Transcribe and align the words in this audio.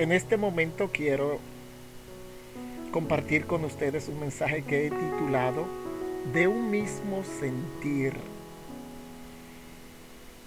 En 0.00 0.12
este 0.12 0.38
momento 0.38 0.88
quiero 0.90 1.40
compartir 2.90 3.44
con 3.44 3.66
ustedes 3.66 4.08
un 4.08 4.18
mensaje 4.18 4.62
que 4.62 4.86
he 4.86 4.90
titulado 4.90 5.66
De 6.32 6.48
un 6.48 6.70
mismo 6.70 7.22
sentir. 7.38 8.14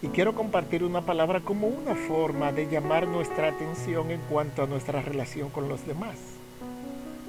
Y 0.02 0.08
quiero 0.08 0.34
compartir 0.34 0.84
una 0.84 1.02
palabra 1.02 1.40
como 1.42 1.68
una 1.68 1.94
forma 1.94 2.52
de 2.52 2.68
llamar 2.68 3.08
nuestra 3.08 3.50
atención 3.50 4.10
en 4.10 4.22
cuanto 4.22 4.64
a 4.64 4.66
nuestra 4.66 5.04
relación 5.04 5.52
con 5.52 5.70
los 5.70 5.86
demás. 5.86 6.18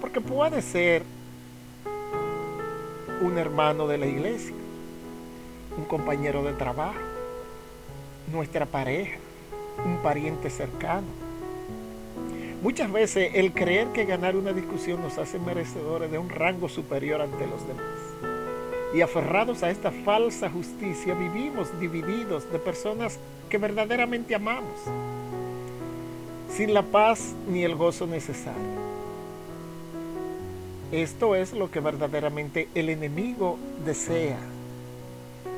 Porque 0.00 0.22
puede 0.22 0.62
ser 0.62 1.02
un 3.20 3.36
hermano 3.36 3.86
de 3.86 3.98
la 3.98 4.06
iglesia, 4.06 4.54
un 5.76 5.84
compañero 5.84 6.42
de 6.42 6.54
trabajo, 6.54 7.00
nuestra 8.32 8.64
pareja, 8.64 9.18
un 9.84 9.98
pariente 9.98 10.48
cercano. 10.48 11.23
Muchas 12.64 12.90
veces 12.90 13.32
el 13.34 13.52
creer 13.52 13.88
que 13.88 14.06
ganar 14.06 14.36
una 14.36 14.54
discusión 14.54 15.02
nos 15.02 15.18
hace 15.18 15.38
merecedores 15.38 16.10
de 16.10 16.16
un 16.16 16.30
rango 16.30 16.70
superior 16.70 17.20
ante 17.20 17.46
los 17.46 17.60
demás. 17.68 17.84
Y 18.94 19.02
aferrados 19.02 19.62
a 19.62 19.70
esta 19.70 19.90
falsa 19.90 20.48
justicia 20.48 21.12
vivimos 21.12 21.78
divididos 21.78 22.50
de 22.50 22.58
personas 22.58 23.18
que 23.50 23.58
verdaderamente 23.58 24.34
amamos, 24.34 24.80
sin 26.56 26.72
la 26.72 26.80
paz 26.80 27.34
ni 27.50 27.64
el 27.64 27.74
gozo 27.74 28.06
necesario. 28.06 28.62
Esto 30.90 31.34
es 31.34 31.52
lo 31.52 31.70
que 31.70 31.80
verdaderamente 31.80 32.70
el 32.74 32.88
enemigo 32.88 33.58
desea. 33.84 34.38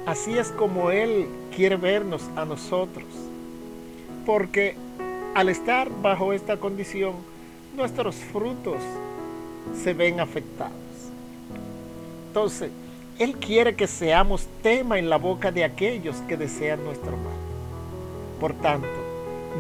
Así 0.06 0.36
es 0.36 0.48
como 0.48 0.90
Él 0.90 1.28
quiere 1.54 1.77
vernos 1.77 2.28
a 2.34 2.44
nosotros. 2.44 3.06
Porque 4.24 4.74
al 5.37 5.51
estar 5.51 5.91
bajo 6.01 6.33
esta 6.33 6.56
condición, 6.56 7.12
nuestros 7.77 8.17
frutos 8.17 8.79
se 9.84 9.92
ven 9.92 10.19
afectados. 10.19 10.73
Entonces, 12.29 12.70
Él 13.19 13.37
quiere 13.37 13.77
que 13.77 13.87
seamos 13.87 14.47
tema 14.62 14.98
en 14.98 15.11
la 15.11 15.19
boca 15.19 15.53
de 15.53 15.62
aquellos 15.62 16.17
que 16.27 16.39
desean 16.39 16.83
nuestro 16.84 17.11
mal. 17.19 17.37
Por 18.41 18.55
tanto, 18.55 18.89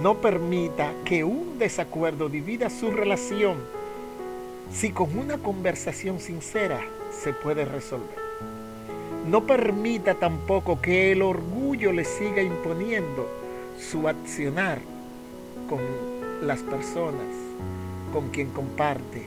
no 0.02 0.14
permita 0.14 0.94
que 1.04 1.24
un 1.24 1.58
desacuerdo 1.58 2.30
divida 2.30 2.70
su 2.70 2.90
relación 2.90 3.58
si 4.72 4.92
con 4.92 5.18
una 5.18 5.36
conversación 5.36 6.20
sincera 6.20 6.80
se 7.10 7.34
puede 7.34 7.66
resolver. 7.66 8.18
No 9.28 9.44
permita 9.46 10.14
tampoco 10.14 10.80
que 10.80 11.12
el 11.12 11.20
orgullo 11.20 11.92
le 11.92 12.06
siga 12.06 12.40
imponiendo 12.40 13.28
su 13.78 14.08
accionar 14.08 14.78
con 15.68 15.80
las 16.42 16.60
personas 16.60 17.26
con 18.12 18.30
quien 18.30 18.50
comparte 18.50 19.26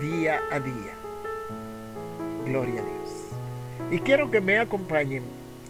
día 0.00 0.40
a 0.50 0.60
día. 0.60 0.94
Gloria 2.46 2.80
a 2.80 2.84
Dios. 2.84 3.90
Y 3.90 3.98
quiero 4.00 4.30
que 4.30 4.40
me 4.40 4.58
acompañen 4.58 5.22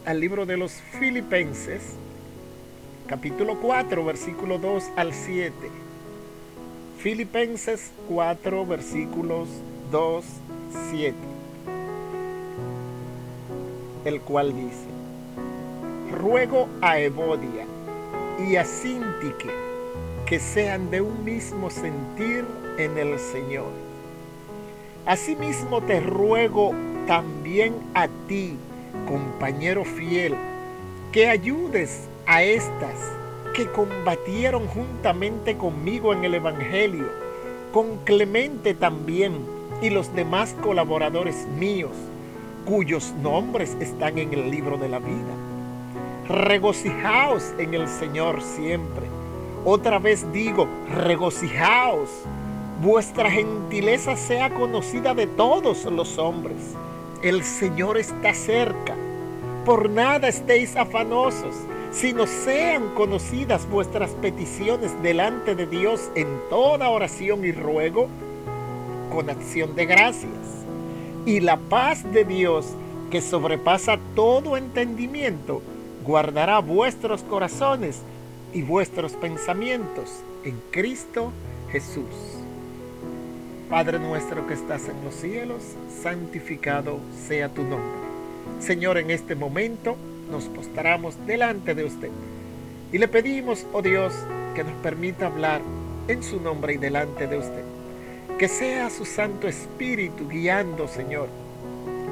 al 0.05 0.21
libro 0.21 0.47
de 0.47 0.57
los 0.57 0.73
Filipenses, 0.73 1.95
capítulo 3.07 3.61
4, 3.61 4.05
versículo 4.05 4.59
2 4.59 4.85
al 4.97 5.13
7 5.13 5.85
Filipenses 7.05 7.93
4 8.09 8.65
versículos 8.65 9.47
2, 9.93 10.25
7, 10.91 11.15
el 14.07 14.23
cual 14.23 14.57
dice, 14.57 14.87
ruego 16.11 16.67
a 16.81 16.99
Evodia 16.99 17.67
y 18.49 18.57
a 18.57 18.65
Sintique 18.65 19.64
que 20.27 20.41
sean 20.41 20.91
de 20.91 21.01
un 21.01 21.25
mismo 21.25 21.71
sentir 21.71 22.45
en 22.79 22.97
el 22.97 23.19
Señor. 23.19 23.71
Asimismo 25.07 25.83
te 25.83 26.01
ruego 26.01 26.73
también 27.07 27.75
a 27.95 28.09
ti, 28.27 28.57
compañero 29.07 29.85
fiel, 29.85 30.35
que 31.13 31.29
ayudes 31.29 32.09
a 32.27 32.43
estas 32.43 32.99
que 33.55 33.71
combatieron 33.71 34.67
juntamente 34.67 35.57
conmigo 35.57 36.13
en 36.13 36.25
el 36.25 36.35
Evangelio, 36.35 37.07
con 37.73 37.99
Clemente 38.05 38.75
también 38.75 39.39
y 39.83 39.91
los 39.91 40.15
demás 40.15 40.57
colaboradores 40.63 41.47
míos, 41.59 41.93
cuyos 42.65 43.13
nombres 43.23 43.77
están 43.79 44.19
en 44.19 44.33
el 44.33 44.51
libro 44.51 44.79
de 44.79 44.89
la 44.89 44.99
vida. 44.99 45.35
Regocijaos 46.29 47.53
en 47.59 47.75
el 47.75 47.87
Señor 47.87 48.43
siempre. 48.43 49.14
Otra 49.65 49.99
vez 49.99 50.31
digo, 50.33 50.69
regocijaos. 50.95 52.11
Vuestra 52.83 53.31
gentileza 53.31 54.17
sea 54.17 54.51
conocida 54.51 55.15
de 55.15 55.27
todos 55.27 55.85
los 55.85 56.19
hombres. 56.19 56.57
El 57.23 57.43
Señor 57.45 57.97
está 57.97 58.35
cerca. 58.35 58.95
Por 59.65 59.89
nada 59.89 60.29
estéis 60.29 60.77
afanosos 60.77 61.55
sino 61.95 62.27
sean 62.27 62.89
conocidas 62.95 63.69
vuestras 63.71 64.11
peticiones 64.11 65.01
delante 65.03 65.55
de 65.55 65.67
Dios 65.67 66.11
en 66.17 66.27
toda 66.51 66.91
oración 66.91 67.45
y 67.45 67.53
ruego 67.53 68.09
con 69.13 69.31
acción 69.31 69.77
de 69.77 69.87
gracias. 69.87 70.33
Y 71.25 71.39
la 71.39 71.57
paz 71.57 72.03
de 72.13 72.25
Dios, 72.25 72.67
que 73.11 73.21
sobrepasa 73.21 73.99
todo 74.17 74.57
entendimiento, 74.57 75.63
guardará 76.05 76.59
vuestros 76.59 77.23
corazones 77.23 78.03
y 78.55 78.63
vuestros 78.63 79.13
pensamientos 79.13 80.23
en 80.45 80.59
Cristo 80.71 81.33
Jesús. 81.71 82.05
Padre 83.69 83.99
nuestro 83.99 84.47
que 84.47 84.55
estás 84.55 84.89
en 84.89 85.05
los 85.05 85.15
cielos, 85.15 85.63
santificado 86.03 87.01
sea 87.27 87.49
tu 87.49 87.63
nombre. 87.63 88.05
Señor, 88.61 88.97
en 88.99 89.11
este 89.11 89.35
momento, 89.35 89.97
nos 90.31 90.45
postramos 90.45 91.17
delante 91.27 91.75
de 91.75 91.85
usted 91.85 92.11
y 92.93 92.99
le 92.99 93.09
pedimos, 93.09 93.67
oh 93.73 93.83
Dios, 93.83 94.15
que 94.55 94.63
nos 94.63 94.75
permita 94.75 95.27
hablar 95.27 95.61
en 96.07 96.23
su 96.23 96.41
nombre 96.41 96.75
y 96.75 96.77
delante 96.77 97.27
de 97.27 97.39
usted. 97.39 97.65
Que 98.39 98.47
sea 98.47 98.89
su 98.91 99.05
Santo 99.05 99.49
Espíritu 99.49 100.29
guiando, 100.29 100.87
Señor, 100.87 101.29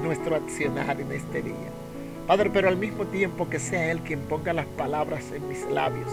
nuestro 0.03 0.35
accionar 0.35 1.01
en 1.01 1.13
este 1.13 1.43
día. 1.43 1.71
Padre, 2.27 2.51
pero 2.53 2.69
al 2.69 2.77
mismo 2.77 3.07
tiempo 3.07 3.49
que 3.49 3.59
sea 3.59 3.91
Él 3.91 4.01
quien 4.01 4.21
ponga 4.21 4.53
las 4.53 4.67
palabras 4.67 5.25
en 5.35 5.49
mis 5.49 5.65
labios. 5.67 6.11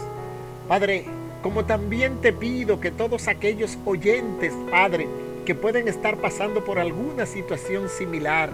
Padre, 0.68 1.06
como 1.44 1.66
también 1.66 2.20
te 2.22 2.34
pido 2.34 2.80
que 2.80 2.90
todos 2.92 3.28
aquellos 3.28 3.78
oyentes, 3.86 4.54
Padre, 4.70 5.08
que 5.46 5.56
pueden 5.56 5.88
estar 5.88 6.18
pasando 6.18 6.64
por 6.66 6.80
alguna 6.80 7.26
situación 7.26 7.90
similar, 7.90 8.50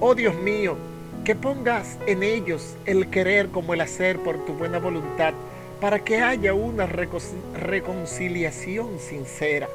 oh 0.00 0.14
Dios 0.14 0.34
mío, 0.36 0.76
que 1.24 1.34
pongas 1.34 1.98
en 2.06 2.22
ellos 2.22 2.76
el 2.84 3.08
querer 3.10 3.48
como 3.48 3.74
el 3.74 3.80
hacer 3.80 4.18
por 4.18 4.44
tu 4.44 4.52
buena 4.54 4.78
voluntad, 4.78 5.34
para 5.80 5.98
que 5.98 6.22
haya 6.22 6.54
una 6.54 6.86
reconciliación 6.86 8.98
sincera. 8.98 9.68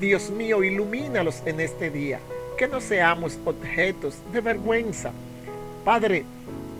Dios 0.00 0.30
mío, 0.30 0.62
ilumínalos 0.62 1.42
en 1.44 1.60
este 1.60 1.90
día, 1.90 2.20
que 2.56 2.68
no 2.68 2.80
seamos 2.80 3.38
objetos 3.44 4.14
de 4.32 4.40
vergüenza, 4.40 5.12
Padre, 5.84 6.24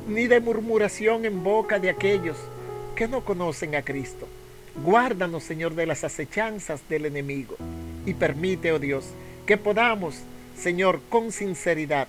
ni 0.09 0.27
de 0.27 0.41
murmuración 0.41 1.25
en 1.25 1.43
boca 1.43 1.79
de 1.79 1.91
aquellos 1.91 2.37
que 2.95 3.09
no 3.09 3.25
conocen 3.25 3.75
a 3.75 3.83
Cristo. 3.83 4.27
Guárdanos, 4.85 5.43
Señor, 5.43 5.75
de 5.75 5.87
las 5.87 6.05
acechanzas 6.05 6.81
del 6.89 7.07
enemigo 7.07 7.57
y 8.07 8.15
permite, 8.15 8.73
oh 8.73 8.79
Dios, 8.79 9.07
que 9.47 9.57
podamos, 9.57 10.17
Señor, 10.57 11.01
con 11.09 11.33
sinceridad, 11.33 12.09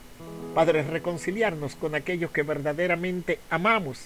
Padre, 0.53 0.83
reconciliarnos 0.83 1.75
con 1.75 1.95
aquellos 1.95 2.31
que 2.31 2.43
verdaderamente 2.43 3.39
amamos 3.49 4.05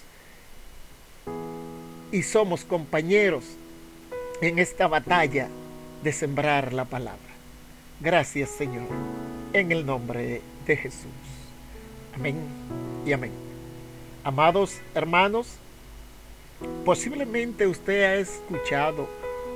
y 2.11 2.21
somos 2.21 2.63
compañeros 2.63 3.43
en 4.41 4.59
esta 4.59 4.87
batalla 4.87 5.47
de 6.03 6.11
sembrar 6.11 6.73
la 6.73 6.85
palabra. 6.85 7.19
Gracias 7.99 8.49
Señor, 8.49 8.87
en 9.53 9.71
el 9.71 9.85
nombre 9.85 10.41
de 10.67 10.77
Jesús. 10.77 11.32
Amén 12.15 12.35
y 13.05 13.11
amén. 13.11 13.31
Amados 14.23 14.79
hermanos, 14.93 15.55
posiblemente 16.85 17.65
usted 17.65 18.03
ha 18.03 18.15
escuchado 18.15 19.09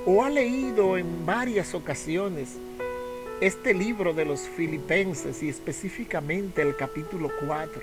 o 0.04 0.24
ha 0.24 0.28
leído 0.28 0.98
en 0.98 1.24
varias 1.24 1.74
ocasiones 1.74 2.56
este 3.40 3.72
libro 3.72 4.12
de 4.12 4.24
los 4.24 4.40
filipenses 4.40 5.40
y 5.42 5.48
específicamente 5.48 6.60
el 6.62 6.74
capítulo 6.74 7.30
4. 7.46 7.80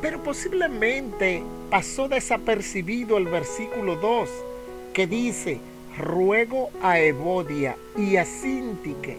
Pero 0.00 0.22
posiblemente 0.22 1.42
pasó 1.68 2.08
desapercibido 2.08 3.18
el 3.18 3.26
versículo 3.26 3.96
2 3.96 4.30
que 4.94 5.06
dice, 5.06 5.60
ruego 5.98 6.70
a 6.82 6.98
Evodia 6.98 7.76
y 7.96 8.16
a 8.16 8.24
Sintique 8.24 9.18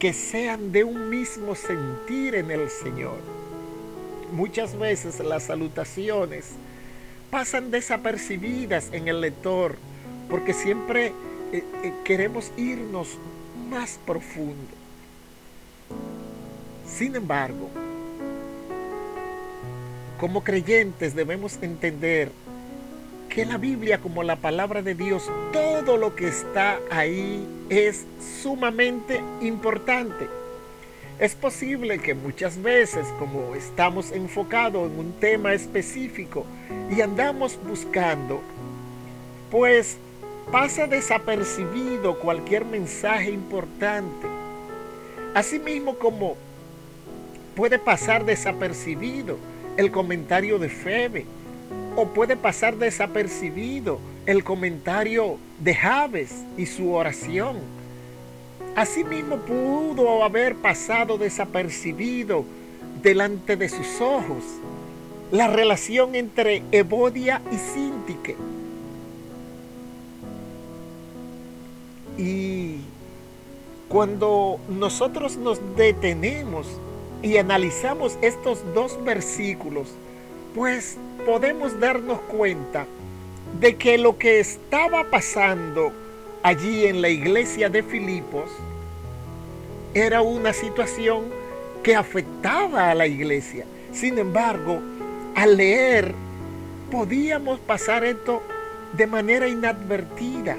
que 0.00 0.12
sean 0.12 0.72
de 0.72 0.82
un 0.82 1.10
mismo 1.10 1.54
sentir 1.54 2.34
en 2.34 2.50
el 2.50 2.68
Señor. 2.70 3.18
Muchas 4.32 4.78
veces 4.78 5.20
las 5.20 5.44
salutaciones 5.44 6.50
pasan 7.30 7.70
desapercibidas 7.70 8.88
en 8.92 9.08
el 9.08 9.20
lector 9.20 9.76
porque 10.28 10.52
siempre 10.52 11.12
eh, 11.52 11.64
eh, 11.82 11.92
queremos 12.04 12.52
irnos 12.56 13.18
más 13.70 13.98
profundo. 14.06 14.76
Sin 16.86 17.16
embargo, 17.16 17.70
como 20.18 20.42
creyentes 20.42 21.14
debemos 21.14 21.58
entender 21.62 22.30
que 23.28 23.44
la 23.44 23.56
Biblia 23.56 23.98
como 23.98 24.22
la 24.22 24.36
palabra 24.36 24.82
de 24.82 24.94
Dios, 24.94 25.30
todo 25.52 25.96
lo 25.96 26.16
que 26.16 26.28
está 26.28 26.78
ahí 26.90 27.46
es 27.68 28.04
sumamente 28.42 29.22
importante. 29.40 30.28
Es 31.18 31.34
posible 31.34 31.98
que 31.98 32.14
muchas 32.14 32.62
veces, 32.62 33.04
como 33.18 33.56
estamos 33.56 34.12
enfocados 34.12 34.88
en 34.88 35.00
un 35.00 35.12
tema 35.14 35.52
específico 35.52 36.46
y 36.96 37.00
andamos 37.00 37.58
buscando, 37.66 38.40
pues 39.50 39.98
pasa 40.52 40.86
desapercibido 40.86 42.20
cualquier 42.20 42.64
mensaje 42.64 43.32
importante. 43.32 44.28
Asimismo 45.34 45.98
como 45.98 46.36
puede 47.56 47.80
pasar 47.80 48.24
desapercibido 48.24 49.38
el 49.76 49.90
comentario 49.90 50.60
de 50.60 50.68
Febe 50.68 51.26
o 51.96 52.06
puede 52.10 52.36
pasar 52.36 52.76
desapercibido 52.76 53.98
el 54.24 54.44
comentario 54.44 55.36
de 55.58 55.74
Javes 55.74 56.44
y 56.56 56.66
su 56.66 56.92
oración 56.92 57.56
Asimismo 58.78 59.38
pudo 59.38 60.22
haber 60.22 60.54
pasado 60.54 61.18
desapercibido 61.18 62.44
delante 63.02 63.56
de 63.56 63.68
sus 63.68 64.00
ojos 64.00 64.44
la 65.32 65.48
relación 65.48 66.14
entre 66.14 66.62
Evodia 66.70 67.42
y 67.50 67.56
Sintique. 67.56 68.36
Y 72.16 72.76
cuando 73.88 74.60
nosotros 74.68 75.36
nos 75.38 75.58
detenemos 75.76 76.68
y 77.20 77.38
analizamos 77.38 78.16
estos 78.22 78.60
dos 78.74 78.96
versículos, 79.04 79.88
pues 80.54 80.98
podemos 81.26 81.80
darnos 81.80 82.20
cuenta 82.20 82.86
de 83.58 83.74
que 83.74 83.98
lo 83.98 84.18
que 84.18 84.38
estaba 84.38 85.10
pasando 85.10 85.92
allí 86.42 86.86
en 86.86 87.02
la 87.02 87.08
iglesia 87.08 87.68
de 87.68 87.82
Filipos 87.82 88.50
era 89.94 90.22
una 90.22 90.52
situación 90.52 91.24
que 91.82 91.96
afectaba 91.96 92.90
a 92.90 92.94
la 92.94 93.06
iglesia. 93.06 93.64
Sin 93.92 94.18
embargo, 94.18 94.80
al 95.34 95.56
leer, 95.56 96.14
podíamos 96.90 97.58
pasar 97.60 98.04
esto 98.04 98.42
de 98.96 99.06
manera 99.06 99.48
inadvertida. 99.48 100.56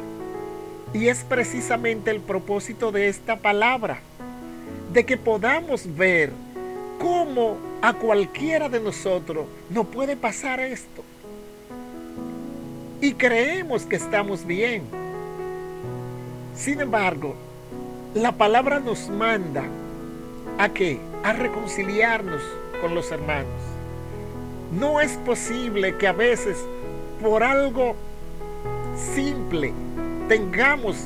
Y 0.94 1.08
es 1.08 1.24
precisamente 1.24 2.10
el 2.12 2.20
propósito 2.20 2.92
de 2.92 3.08
esta 3.10 3.38
palabra, 3.38 4.00
de 4.92 5.06
que 5.06 5.18
podamos 5.18 5.96
ver 5.96 6.32
cómo 6.98 7.58
a 7.82 7.94
cualquiera 7.94 8.70
de 8.70 8.80
nosotros 8.80 9.46
no 9.70 9.84
puede 9.84 10.18
pasar 10.18 10.60
esto. 10.60 11.04
Y 13.02 13.14
creemos 13.14 13.86
que 13.86 13.96
estamos 13.96 14.46
bien. 14.46 14.84
Sin 16.60 16.82
embargo, 16.82 17.36
la 18.14 18.34
palabra 18.34 18.82
nos 18.82 19.08
manda 19.08 19.64
a 20.58 20.68
qué? 20.68 21.00
A 21.24 21.32
reconciliarnos 21.32 22.42
con 22.82 22.94
los 22.94 23.12
hermanos. 23.12 23.62
No 24.78 25.00
es 25.00 25.14
posible 25.20 25.96
que 25.96 26.06
a 26.06 26.12
veces 26.12 26.58
por 27.22 27.44
algo 27.44 27.96
simple 29.16 29.72
tengamos 30.28 30.98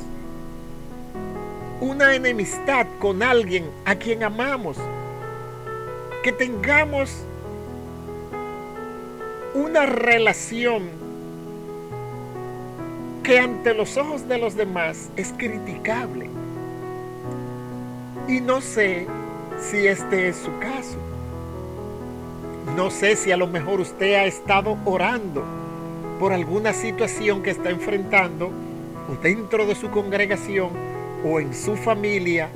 una 1.80 2.16
enemistad 2.16 2.88
con 2.98 3.22
alguien 3.22 3.70
a 3.84 3.94
quien 3.94 4.24
amamos. 4.24 4.76
Que 6.24 6.32
tengamos 6.32 7.14
una 9.54 9.86
relación 9.86 11.03
que 13.24 13.40
ante 13.40 13.72
los 13.72 13.96
ojos 13.96 14.28
de 14.28 14.36
los 14.36 14.54
demás 14.54 15.08
es 15.16 15.32
criticable. 15.38 16.28
Y 18.28 18.40
no 18.42 18.60
sé 18.60 19.06
si 19.58 19.86
este 19.86 20.28
es 20.28 20.36
su 20.36 20.56
caso. 20.58 20.98
No 22.76 22.90
sé 22.90 23.16
si 23.16 23.32
a 23.32 23.38
lo 23.38 23.46
mejor 23.46 23.80
usted 23.80 24.14
ha 24.14 24.26
estado 24.26 24.76
orando 24.84 25.42
por 26.20 26.34
alguna 26.34 26.74
situación 26.74 27.42
que 27.42 27.50
está 27.50 27.70
enfrentando 27.70 28.50
o 29.10 29.22
dentro 29.22 29.66
de 29.66 29.74
su 29.74 29.90
congregación 29.90 30.68
o 31.24 31.40
en 31.40 31.54
su 31.54 31.76
familia 31.76 32.50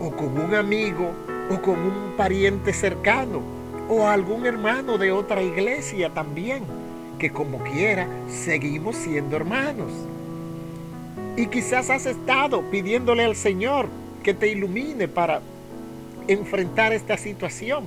o 0.00 0.10
con 0.10 0.38
un 0.38 0.54
amigo 0.54 1.10
o 1.50 1.60
con 1.60 1.78
un 1.78 2.16
pariente 2.16 2.72
cercano 2.72 3.42
o 3.88 4.06
algún 4.06 4.46
hermano 4.46 4.96
de 4.96 5.12
otra 5.12 5.42
iglesia 5.42 6.10
también, 6.10 6.64
que 7.18 7.30
como 7.30 7.58
quiera 7.64 8.06
seguimos 8.28 8.96
siendo 8.96 9.36
hermanos. 9.36 9.92
Y 11.36 11.46
quizás 11.46 11.90
has 11.90 12.06
estado 12.06 12.62
pidiéndole 12.70 13.24
al 13.24 13.36
Señor 13.36 13.88
que 14.22 14.34
te 14.34 14.48
ilumine 14.48 15.08
para 15.08 15.40
enfrentar 16.28 16.92
esta 16.92 17.16
situación 17.16 17.84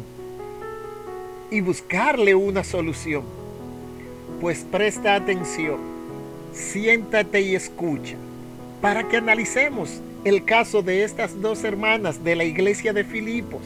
y 1.52 1.62
buscarle 1.62 2.36
una 2.36 2.64
solución. 2.64 3.24
Pues 4.40 4.66
presta 4.72 5.16
atención, 5.16 5.80
siéntate 6.54 7.42
y 7.42 7.56
escucha 7.56 8.16
para 8.82 9.08
que 9.08 9.18
analicemos 9.18 10.02
el 10.24 10.46
caso 10.46 10.82
de 10.82 11.04
estas 11.04 11.42
dos 11.42 11.64
hermanas 11.64 12.24
de 12.24 12.36
la 12.36 12.44
iglesia 12.44 12.94
de 12.94 13.04
Filipos. 13.04 13.62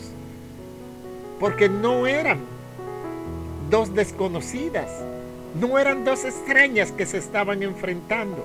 Porque 1.39 1.67
no 1.69 2.07
eran 2.07 2.39
dos 3.69 3.93
desconocidas, 3.93 4.89
no 5.59 5.77
eran 5.77 6.03
dos 6.03 6.25
extrañas 6.25 6.91
que 6.91 7.05
se 7.05 7.17
estaban 7.17 7.63
enfrentando, 7.63 8.43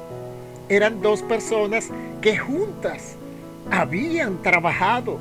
eran 0.69 1.00
dos 1.00 1.23
personas 1.23 1.88
que 2.21 2.37
juntas 2.37 3.17
habían 3.71 4.43
trabajado 4.43 5.19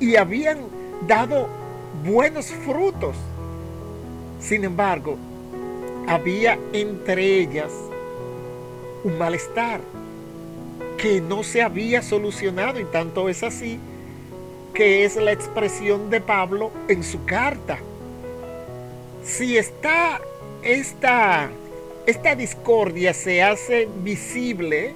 y 0.00 0.16
habían 0.16 0.58
dado 1.06 1.48
buenos 2.04 2.46
frutos. 2.46 3.16
Sin 4.40 4.64
embargo, 4.64 5.16
había 6.08 6.58
entre 6.72 7.40
ellas 7.40 7.70
un 9.04 9.18
malestar 9.18 9.80
que 10.96 11.20
no 11.20 11.42
se 11.42 11.62
había 11.62 12.02
solucionado 12.02 12.80
y 12.80 12.84
tanto 12.84 13.28
es 13.28 13.42
así 13.42 13.78
que 14.74 15.04
es 15.04 15.16
la 15.16 15.32
expresión 15.32 16.10
de 16.10 16.20
Pablo 16.20 16.70
en 16.88 17.02
su 17.02 17.24
carta. 17.24 17.78
Si 19.22 19.56
está 19.56 20.20
esta, 20.62 21.50
esta 22.06 22.34
discordia 22.34 23.14
se 23.14 23.42
hace 23.42 23.88
visible, 24.02 24.94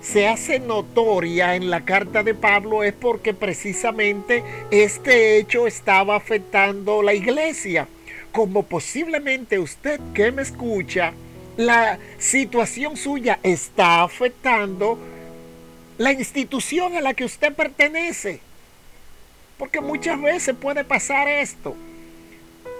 se 0.00 0.28
hace 0.28 0.60
notoria 0.60 1.56
en 1.56 1.70
la 1.70 1.84
carta 1.84 2.22
de 2.22 2.34
Pablo 2.34 2.82
es 2.84 2.92
porque 2.92 3.34
precisamente 3.34 4.42
este 4.70 5.38
hecho 5.38 5.66
estaba 5.66 6.16
afectando 6.16 7.02
la 7.02 7.14
iglesia. 7.14 7.88
Como 8.32 8.64
posiblemente 8.64 9.58
usted 9.58 9.98
que 10.12 10.30
me 10.30 10.42
escucha, 10.42 11.12
la 11.56 11.98
situación 12.18 12.96
suya 12.96 13.38
está 13.42 14.02
afectando 14.02 14.98
la 15.98 16.12
institución 16.12 16.96
a 16.96 17.00
la 17.00 17.14
que 17.14 17.24
usted 17.24 17.54
pertenece. 17.54 18.40
Porque 19.58 19.80
muchas 19.80 20.20
veces 20.20 20.54
puede 20.54 20.84
pasar 20.84 21.28
esto. 21.28 21.74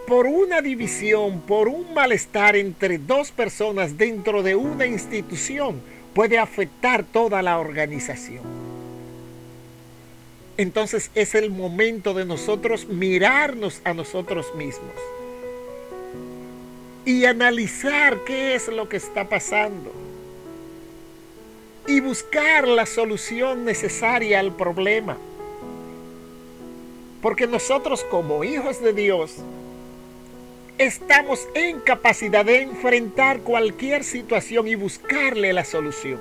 Por 0.07 0.27
una 0.27 0.61
división, 0.61 1.41
por 1.41 1.69
un 1.69 1.93
malestar 1.93 2.55
entre 2.55 2.99
dos 2.99 3.33
personas 3.33 3.99
dentro 3.99 4.43
de 4.43 4.55
una 4.55 4.87
institución 4.87 5.81
puede 6.15 6.39
afectar 6.39 7.05
toda 7.05 7.43
la 7.43 7.59
organización. 7.59 8.43
Entonces 10.57 11.11
es 11.15 11.35
el 11.35 11.51
momento 11.51 12.15
de 12.15 12.25
nosotros 12.25 12.87
mirarnos 12.87 13.81
a 13.85 13.93
nosotros 13.93 14.55
mismos 14.55 14.95
y 17.05 17.25
analizar 17.25 18.25
qué 18.25 18.55
es 18.55 18.69
lo 18.69 18.89
que 18.89 18.97
está 18.97 19.29
pasando 19.29 19.93
y 21.87 22.01
buscar 22.01 22.67
la 22.67 22.87
solución 22.87 23.65
necesaria 23.65 24.41
al 24.41 24.55
problema. 24.55 25.17
Porque 27.21 27.47
nosotros 27.47 28.05
como 28.05 28.45
hijos 28.45 28.81
de 28.81 28.93
Dios 28.93 29.37
estamos 30.79 31.49
en 31.55 31.81
capacidad 31.81 32.45
de 32.45 32.63
enfrentar 32.63 33.41
cualquier 33.41 34.05
situación 34.05 34.69
y 34.69 34.75
buscarle 34.75 35.53
la 35.53 35.65
solución. 35.65 36.21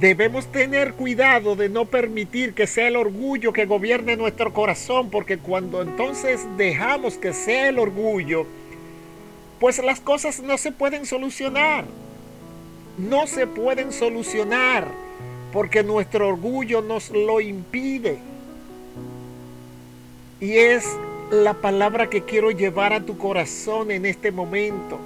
Debemos 0.00 0.50
tener 0.50 0.94
cuidado 0.94 1.54
de 1.54 1.68
no 1.68 1.84
permitir 1.84 2.54
que 2.54 2.66
sea 2.66 2.88
el 2.88 2.96
orgullo 2.96 3.52
que 3.52 3.64
gobierne 3.64 4.16
nuestro 4.16 4.52
corazón, 4.52 5.10
porque 5.10 5.38
cuando 5.38 5.82
entonces 5.82 6.40
dejamos 6.56 7.16
que 7.16 7.32
sea 7.32 7.68
el 7.68 7.78
orgullo, 7.78 8.46
pues 9.60 9.78
las 9.82 10.00
cosas 10.00 10.40
no 10.40 10.58
se 10.58 10.72
pueden 10.72 11.06
solucionar. 11.06 11.84
no 12.96 13.26
se 13.26 13.48
pueden 13.48 13.92
solucionar 13.92 14.86
porque 15.52 15.82
nuestro 15.82 16.28
orgullo 16.28 16.80
nos 16.80 17.10
lo 17.10 17.40
impide. 17.40 18.18
Y 20.40 20.52
es 20.52 20.84
la 21.30 21.54
palabra 21.54 22.08
que 22.08 22.22
quiero 22.22 22.50
llevar 22.50 22.92
a 22.92 23.04
tu 23.04 23.18
corazón 23.18 23.90
en 23.90 24.06
este 24.06 24.30
momento, 24.30 24.98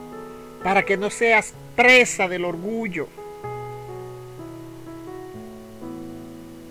para 0.62 0.84
que 0.84 0.96
no 0.96 1.10
seas 1.10 1.54
presa 1.76 2.28
del 2.28 2.44
orgullo. 2.44 3.08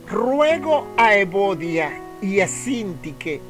Ruego 0.10 0.88
a 0.98 1.18
Evodia 1.18 2.02
y 2.22 2.40
a 2.40 2.48
Sintique 2.48 3.42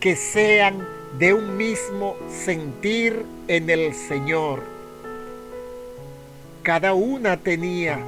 que 0.00 0.16
sean 0.16 0.86
de 1.18 1.32
un 1.32 1.56
mismo 1.56 2.16
sentir 2.28 3.24
en 3.48 3.70
el 3.70 3.94
Señor. 3.94 4.62
Cada 6.62 6.94
una 6.94 7.36
tenía 7.36 7.98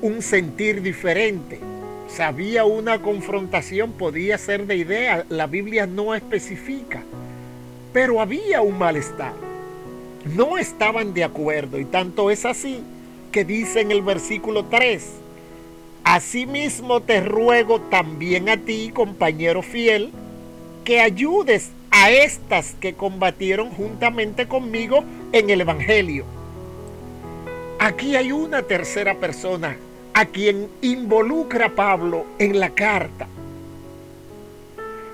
un 0.00 0.22
sentir 0.22 0.82
diferente. 0.82 1.58
Si 2.08 2.22
había 2.22 2.64
una 2.64 3.02
confrontación, 3.02 3.92
podía 3.92 4.38
ser 4.38 4.66
de 4.66 4.76
idea, 4.76 5.26
la 5.28 5.46
Biblia 5.46 5.86
no 5.86 6.14
especifica, 6.14 7.02
pero 7.92 8.20
había 8.20 8.62
un 8.62 8.78
malestar. 8.78 9.34
No 10.34 10.56
estaban 10.58 11.14
de 11.14 11.24
acuerdo 11.24 11.78
y 11.78 11.84
tanto 11.84 12.30
es 12.30 12.44
así 12.44 12.82
que 13.30 13.44
dice 13.44 13.82
en 13.82 13.92
el 13.92 14.02
versículo 14.02 14.64
3, 14.64 15.06
Asimismo 16.02 17.02
te 17.02 17.20
ruego 17.20 17.82
también 17.82 18.48
a 18.48 18.56
ti, 18.56 18.90
compañero 18.94 19.62
fiel, 19.62 20.10
que 20.82 21.00
ayudes 21.00 21.70
a 21.90 22.10
estas 22.10 22.74
que 22.80 22.94
combatieron 22.94 23.68
juntamente 23.70 24.48
conmigo 24.48 25.04
en 25.32 25.50
el 25.50 25.60
Evangelio. 25.60 26.24
Aquí 27.78 28.16
hay 28.16 28.32
una 28.32 28.62
tercera 28.62 29.14
persona 29.16 29.76
a 30.14 30.26
quien 30.26 30.68
involucra 30.82 31.74
Pablo 31.74 32.24
en 32.38 32.58
la 32.60 32.70
carta. 32.70 33.26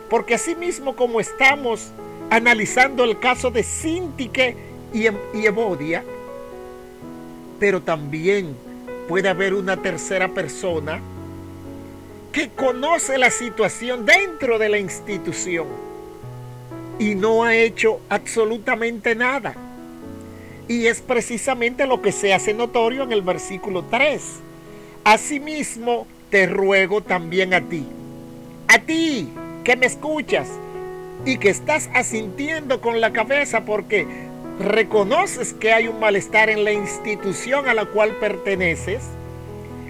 Porque 0.09 0.35
así 0.35 0.55
mismo 0.55 0.97
como 0.97 1.21
estamos 1.21 1.93
analizando 2.31 3.05
el 3.05 3.19
caso 3.19 3.51
de 3.51 3.63
Sintique 3.63 4.57
y, 4.93 5.07
y 5.37 5.47
Evodia, 5.47 6.05
pero 7.59 7.83
también 7.83 8.57
puede 9.09 9.29
haber 9.29 9.55
una 9.55 9.77
tercera 9.77 10.29
persona 10.29 11.01
que 12.33 12.51
conoce 12.51 13.17
la 13.19 13.31
situación 13.31 14.05
dentro 14.05 14.59
de 14.59 14.69
la 14.69 14.79
institución 14.79 15.67
y 16.99 17.15
no 17.15 17.45
ha 17.45 17.55
hecho 17.55 18.01
absolutamente 18.09 19.15
nada. 19.15 19.55
Y 20.67 20.87
es 20.87 21.01
precisamente 21.01 21.87
lo 21.87 22.01
que 22.01 22.13
se 22.13 22.33
hace 22.33 22.55
notorio 22.55 23.03
en 23.03 23.13
el 23.13 23.23
versículo 23.23 23.85
3. 23.85 24.23
Asimismo, 25.05 26.07
te 26.31 26.47
ruego 26.47 27.03
también 27.03 27.53
a 27.53 27.61
ti, 27.61 27.87
a 28.69 28.79
ti 28.79 29.29
que 29.63 29.77
me 29.77 29.85
escuchas 29.85 30.49
y 31.27 31.37
que 31.37 31.51
estás 31.51 31.91
asintiendo 31.93 32.81
con 32.81 33.03
la 33.03 33.13
cabeza 33.13 33.67
porque 33.67 34.07
reconoces 34.59 35.53
que 35.53 35.75
hay 35.75 35.89
un 35.89 36.01
malestar 36.01 36.49
en 36.49 36.65
la 36.65 36.73
institución 36.73 37.69
a 37.69 37.75
la 37.75 37.85
cual 37.85 38.17
perteneces, 38.17 39.03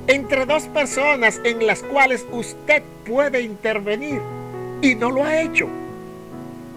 entre 0.08 0.46
dos 0.46 0.64
personas 0.64 1.40
en 1.44 1.64
las 1.64 1.84
cuales 1.84 2.26
usted 2.32 2.82
puede 3.06 3.42
intervenir 3.42 4.20
y 4.82 4.96
no 4.96 5.12
lo 5.12 5.22
ha 5.22 5.40
hecho. 5.42 5.68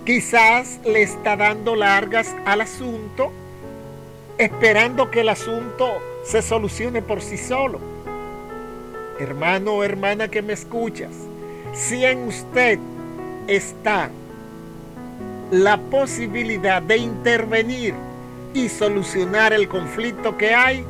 Quizás 0.05 0.79
le 0.85 1.01
está 1.01 1.35
dando 1.35 1.75
largas 1.75 2.35
al 2.45 2.61
asunto, 2.61 3.31
esperando 4.37 5.09
que 5.09 5.21
el 5.21 5.29
asunto 5.29 5.87
se 6.23 6.43
solucione 6.43 7.01
por 7.01 7.21
sí 7.23 7.37
solo. 7.39 7.96
Hermano 9.19 9.73
o 9.73 9.83
hermana 9.83 10.27
que 10.27 10.41
me 10.41 10.53
escuchas, 10.53 11.11
si 11.73 12.05
en 12.05 12.27
usted 12.27 12.79
está 13.47 14.09
la 15.51 15.77
posibilidad 15.77 16.81
de 16.81 16.97
intervenir 16.97 17.93
y 18.53 18.69
solucionar 18.69 19.53
el 19.53 19.67
conflicto 19.67 20.37
que 20.37 20.53
hay, 20.53 20.83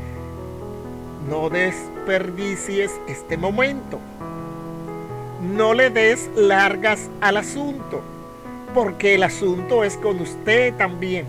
no 1.29 1.49
desperdicies 1.49 2.91
este 3.07 3.37
momento. 3.37 3.99
No 5.55 5.73
le 5.73 5.89
des 5.89 6.29
largas 6.35 7.09
al 7.21 7.37
asunto, 7.37 8.01
porque 8.73 9.15
el 9.15 9.23
asunto 9.23 9.83
es 9.83 9.95
con 9.97 10.19
usted 10.19 10.73
también. 10.75 11.25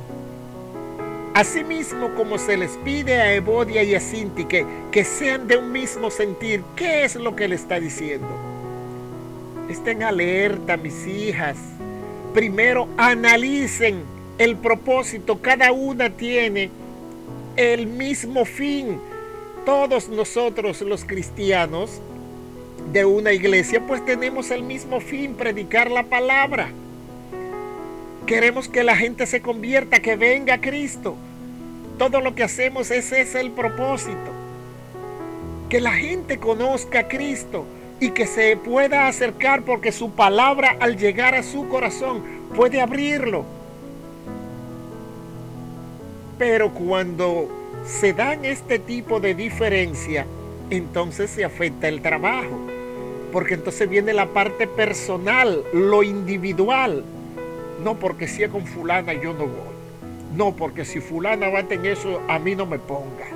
Asimismo, 1.39 2.17
como 2.17 2.37
se 2.37 2.57
les 2.57 2.73
pide 2.79 3.15
a 3.15 3.33
Evodia 3.33 3.85
y 3.85 3.95
a 3.95 4.01
Sinti 4.01 4.45
que, 4.45 5.05
sean 5.05 5.47
de 5.47 5.57
un 5.57 5.71
mismo 5.71 6.11
sentir, 6.11 6.65
¿qué 6.75 7.05
es 7.05 7.15
lo 7.15 7.37
que 7.37 7.47
le 7.47 7.55
está 7.55 7.79
diciendo? 7.79 8.27
Estén 9.69 10.03
alerta, 10.03 10.77
mis 10.77 11.07
hijas. 11.07 11.57
Primero 12.35 12.89
analicen 12.97 14.03
el 14.37 14.57
propósito. 14.57 15.41
Cada 15.41 15.71
una 15.71 16.11
tiene 16.11 16.73
el 17.55 17.87
mismo 17.87 18.45
fin 18.45 18.99
todos 19.65 20.09
nosotros 20.09 20.81
los 20.81 21.05
cristianos 21.05 22.01
de 22.93 23.05
una 23.05 23.33
iglesia 23.33 23.87
pues 23.87 24.05
tenemos 24.05 24.51
el 24.51 24.65
mismo 24.65 24.99
fin, 24.99 25.35
predicar 25.35 25.89
la 25.89 26.03
palabra. 26.03 26.73
Queremos 28.27 28.69
que 28.69 28.83
la 28.83 28.97
gente 28.97 29.25
se 29.25 29.41
convierta, 29.41 30.01
que 30.01 30.17
venga 30.17 30.61
Cristo. 30.61 31.17
Todo 31.99 32.21
lo 32.21 32.35
que 32.35 32.45
hacemos, 32.45 32.93
ese 32.93 33.21
es 33.21 33.35
el 33.35 33.51
propósito. 33.51 34.33
Que 35.69 35.81
la 35.81 35.93
gente 35.93 36.39
conozca 36.39 37.01
a 37.01 37.09
Cristo 37.09 37.67
y 38.01 38.11
que 38.11 38.27
se 38.27 38.57
pueda 38.57 39.09
acercar 39.09 39.63
porque 39.63 39.91
su 39.91 40.13
palabra 40.13 40.77
al 40.79 40.97
llegar 40.97 41.35
a 41.35 41.43
su 41.43 41.69
corazón 41.69 42.23
puede 42.55 42.81
abrirlo. 42.81 43.45
Pero 46.39 46.73
cuando 46.73 47.49
se 47.85 48.13
dan 48.13 48.45
este 48.45 48.79
tipo 48.79 49.19
de 49.19 49.35
diferencia, 49.35 50.25
entonces 50.71 51.31
se 51.31 51.45
afecta 51.45 51.89
el 51.89 52.01
trabajo. 52.01 52.61
Porque 53.33 53.55
entonces 53.55 53.91
viene 53.91 54.13
la 54.15 54.27
parte 54.27 54.69
personal, 54.69 55.65
lo 55.73 56.05
individual. 56.05 57.05
No 57.83 57.99
porque 57.99 58.29
si 58.29 58.45
es 58.45 58.51
con 58.51 58.65
fulana 58.65 59.13
yo 59.15 59.33
no 59.33 59.47
voy. 59.47 59.78
No 60.35 60.55
porque 60.55 60.85
si 60.85 61.01
fulana 61.01 61.49
va 61.49 61.61
en 61.61 61.87
eso 61.87 62.21
a 62.29 62.39
mí 62.39 62.55
no 62.55 62.67
me 62.67 62.79
ponga. 62.79 63.29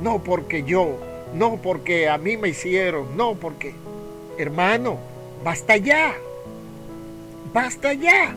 No 0.00 0.22
porque 0.22 0.62
yo. 0.62 0.98
No 1.34 1.56
porque 1.62 2.08
a 2.08 2.18
mí 2.18 2.36
me 2.36 2.48
hicieron. 2.48 3.16
No 3.16 3.34
porque... 3.34 3.74
Hermano, 4.38 4.98
basta 5.44 5.76
ya. 5.76 6.14
Basta 7.52 7.92
ya. 7.92 8.36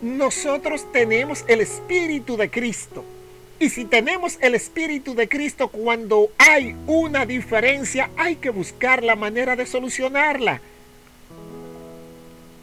nosotros 0.00 0.90
tenemos 0.92 1.44
el 1.48 1.60
Espíritu 1.60 2.36
de 2.36 2.50
Cristo. 2.50 3.04
Y 3.60 3.70
si 3.70 3.84
tenemos 3.84 4.38
el 4.40 4.54
Espíritu 4.54 5.14
de 5.14 5.28
Cristo, 5.28 5.68
cuando 5.68 6.30
hay 6.38 6.76
una 6.86 7.26
diferencia, 7.26 8.10
hay 8.16 8.36
que 8.36 8.50
buscar 8.50 9.02
la 9.02 9.16
manera 9.16 9.56
de 9.56 9.66
solucionarla. 9.66 10.60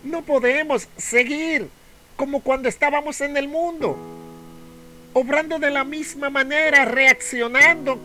No 0.04 0.22
podemos 0.22 0.88
seguir 0.96 1.68
como 2.16 2.42
cuando 2.42 2.70
estábamos 2.70 3.22
en 3.22 3.38
el 3.38 3.48
mundo, 3.48 3.98
obrando 5.14 5.60
de 5.60 5.72
la 5.72 5.84
misma 5.84 6.30
manera, 6.30 6.86
reaccionando 6.86 8.00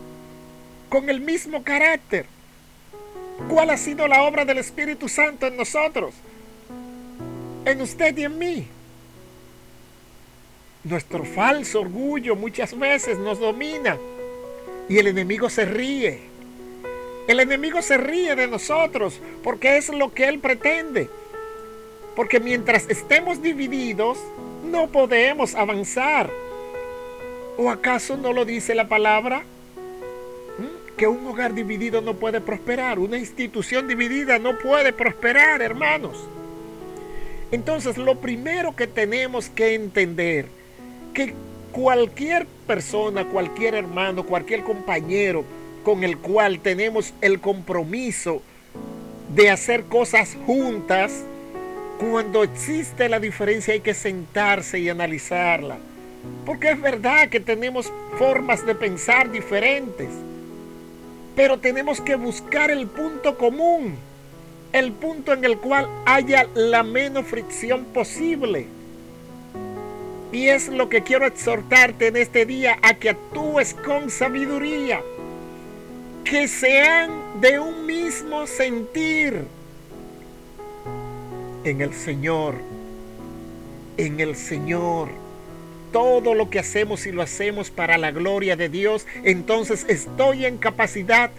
con 0.89 1.09
el 1.09 1.21
mismo 1.21 1.63
carácter. 1.63 2.25
¿Cuál 3.49 3.69
ha 3.69 3.77
sido 3.77 4.07
la 4.07 4.23
obra 4.23 4.45
del 4.45 4.57
Espíritu 4.57 5.09
Santo 5.09 5.47
en 5.47 5.57
nosotros? 5.57 6.13
En 7.65 7.81
usted 7.81 8.17
y 8.17 8.23
en 8.23 8.37
mí. 8.37 8.67
Nuestro 10.83 11.23
falso 11.23 11.81
orgullo 11.81 12.35
muchas 12.35 12.77
veces 12.77 13.17
nos 13.17 13.39
domina 13.39 13.97
y 14.89 14.97
el 14.97 15.07
enemigo 15.07 15.49
se 15.49 15.65
ríe. 15.65 16.19
El 17.27 17.39
enemigo 17.39 17.81
se 17.81 17.97
ríe 17.97 18.35
de 18.35 18.47
nosotros 18.47 19.19
porque 19.43 19.77
es 19.77 19.89
lo 19.89 20.13
que 20.13 20.27
él 20.27 20.39
pretende. 20.39 21.09
Porque 22.15 22.39
mientras 22.39 22.89
estemos 22.89 23.41
divididos, 23.41 24.17
no 24.69 24.87
podemos 24.87 25.55
avanzar. 25.55 26.29
¿O 27.57 27.69
acaso 27.69 28.17
no 28.17 28.33
lo 28.33 28.45
dice 28.45 28.75
la 28.75 28.87
palabra? 28.87 29.39
¿Mm? 30.57 30.97
Que 30.97 31.07
un 31.07 31.25
hogar 31.27 31.53
dividido 31.53 32.01
no 32.01 32.15
puede 32.15 32.41
prosperar. 32.41 32.99
Una 32.99 33.17
institución 33.17 33.87
dividida 33.87 34.39
no 34.39 34.57
puede 34.57 34.93
prosperar, 34.93 35.61
hermanos. 35.61 36.27
Entonces, 37.51 37.97
lo 37.97 38.15
primero 38.15 38.75
que 38.75 38.87
tenemos 38.87 39.49
que 39.49 39.75
entender 39.75 40.47
que 41.13 41.33
cualquier 41.71 42.45
persona, 42.67 43.25
cualquier 43.25 43.75
hermano, 43.75 44.25
cualquier 44.25 44.63
compañero 44.63 45.43
con 45.83 46.03
el 46.03 46.17
cual 46.17 46.59
tenemos 46.59 47.13
el 47.21 47.39
compromiso 47.39 48.41
de 49.33 49.49
hacer 49.49 49.83
cosas 49.85 50.37
juntas, 50.45 51.23
cuando 52.01 52.41
existe 52.41 53.07
la 53.09 53.19
diferencia 53.19 53.75
hay 53.75 53.81
que 53.81 53.93
sentarse 53.93 54.79
y 54.79 54.89
analizarla. 54.89 55.77
Porque 56.47 56.71
es 56.71 56.81
verdad 56.81 57.29
que 57.29 57.39
tenemos 57.39 57.93
formas 58.17 58.65
de 58.65 58.73
pensar 58.73 59.31
diferentes. 59.31 60.09
Pero 61.35 61.59
tenemos 61.59 62.01
que 62.01 62.15
buscar 62.15 62.71
el 62.71 62.87
punto 62.87 63.37
común. 63.37 63.97
El 64.73 64.93
punto 64.93 65.31
en 65.33 65.45
el 65.45 65.59
cual 65.59 65.87
haya 66.07 66.47
la 66.55 66.81
menos 66.81 67.27
fricción 67.27 67.85
posible. 67.85 68.65
Y 70.31 70.47
es 70.47 70.69
lo 70.69 70.89
que 70.89 71.03
quiero 71.03 71.27
exhortarte 71.27 72.07
en 72.07 72.17
este 72.17 72.47
día 72.47 72.79
a 72.81 72.95
que 72.95 73.09
actúes 73.09 73.75
con 73.75 74.09
sabiduría. 74.09 75.01
Que 76.23 76.47
sean 76.47 77.11
de 77.41 77.59
un 77.59 77.85
mismo 77.85 78.47
sentir 78.47 79.45
en 81.63 81.81
el 81.81 81.93
Señor. 81.93 82.55
En 83.97 84.19
el 84.19 84.35
Señor 84.35 85.09
todo 85.91 86.33
lo 86.33 86.49
que 86.49 86.59
hacemos 86.59 87.05
y 87.05 87.11
lo 87.11 87.21
hacemos 87.21 87.69
para 87.69 87.97
la 87.97 88.11
gloria 88.11 88.55
de 88.55 88.69
Dios, 88.69 89.05
entonces 89.23 89.85
estoy 89.89 90.45
en 90.45 90.57
capacidad 90.57 91.31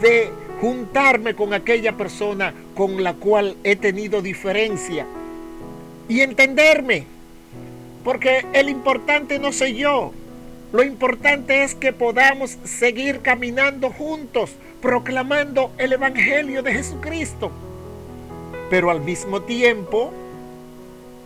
de 0.00 0.28
juntarme 0.60 1.34
con 1.34 1.54
aquella 1.54 1.96
persona 1.96 2.54
con 2.74 3.02
la 3.02 3.14
cual 3.14 3.56
he 3.64 3.76
tenido 3.76 4.22
diferencia 4.22 5.06
y 6.08 6.20
entenderme. 6.20 7.06
Porque 8.04 8.44
el 8.52 8.68
importante 8.68 9.38
no 9.38 9.50
soy 9.52 9.74
yo, 9.74 10.12
lo 10.72 10.82
importante 10.82 11.64
es 11.64 11.74
que 11.74 11.92
podamos 11.92 12.58
seguir 12.64 13.20
caminando 13.20 13.90
juntos, 13.90 14.52
proclamando 14.82 15.72
el 15.78 15.94
Evangelio 15.94 16.62
de 16.62 16.74
Jesucristo. 16.74 17.50
Pero 18.70 18.90
al 18.90 19.00
mismo 19.00 19.42
tiempo, 19.42 20.12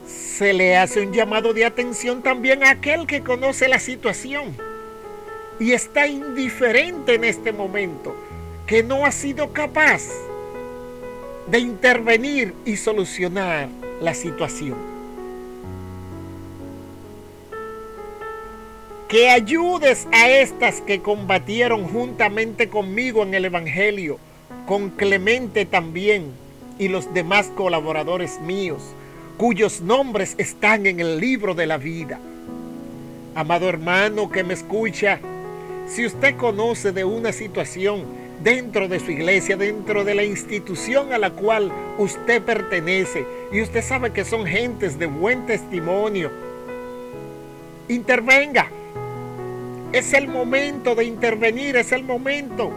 se 0.07 0.53
le 0.53 0.77
hace 0.77 1.01
un 1.01 1.13
llamado 1.13 1.53
de 1.53 1.65
atención 1.65 2.23
también 2.23 2.63
a 2.63 2.71
aquel 2.71 3.07
que 3.07 3.23
conoce 3.23 3.69
la 3.69 3.79
situación 3.79 4.57
y 5.59 5.73
está 5.73 6.07
indiferente 6.07 7.15
en 7.15 7.25
este 7.25 7.53
momento, 7.53 8.15
que 8.67 8.83
no 8.83 9.05
ha 9.05 9.11
sido 9.11 9.53
capaz 9.53 10.03
de 11.51 11.59
intervenir 11.59 12.55
y 12.65 12.77
solucionar 12.77 13.69
la 14.01 14.15
situación. 14.15 14.77
Que 19.09 19.31
ayudes 19.31 20.07
a 20.13 20.29
estas 20.29 20.83
que 20.83 21.01
combatieron 21.01 21.85
juntamente 21.89 22.69
conmigo 22.69 23.23
en 23.23 23.35
el 23.35 23.47
Evangelio, 23.47 24.19
con 24.67 24.91
Clemente 24.91 25.65
también 25.65 26.31
y 26.79 26.89
los 26.89 27.13
demás 27.13 27.51
colaboradores 27.55 28.41
míos 28.41 28.83
cuyos 29.39 29.81
nombres 29.81 30.35
están 30.37 30.85
en 30.87 30.99
el 30.99 31.21
libro 31.21 31.55
de 31.55 31.67
la 31.67 31.79
vida. 31.79 32.19
Amado 33.37 33.69
hermano 33.69 34.29
que 34.31 34.43
me 34.43 34.55
escucha, 34.55 35.21
si 35.87 36.05
usted 36.05 36.37
conoce 36.37 36.91
de 36.91 37.05
una 37.05 37.33
situación 37.33 38.05
dentro 38.43 38.89
de 38.89 38.99
su 38.99 39.13
iglesia, 39.13 39.57
dentro 39.57 40.05
de 40.05 40.17
la 40.17 40.25
institución 40.25 41.13
a 41.13 41.19
la 41.19 41.31
cual 41.31 41.73
usted 41.99 42.43
pertenece, 42.43 43.25
y 43.53 43.63
usted 43.63 43.83
sabe 43.83 44.13
que 44.13 44.25
son 44.25 44.45
gentes 44.45 44.99
de 44.99 45.07
buen 45.07 45.47
testimonio, 45.47 46.33
intervenga. 47.89 48.69
Es 49.93 50.13
el 50.13 50.27
momento 50.27 50.97
de 50.97 51.05
intervenir, 51.05 51.77
es 51.77 51.93
el 51.93 52.03
momento 52.03 52.73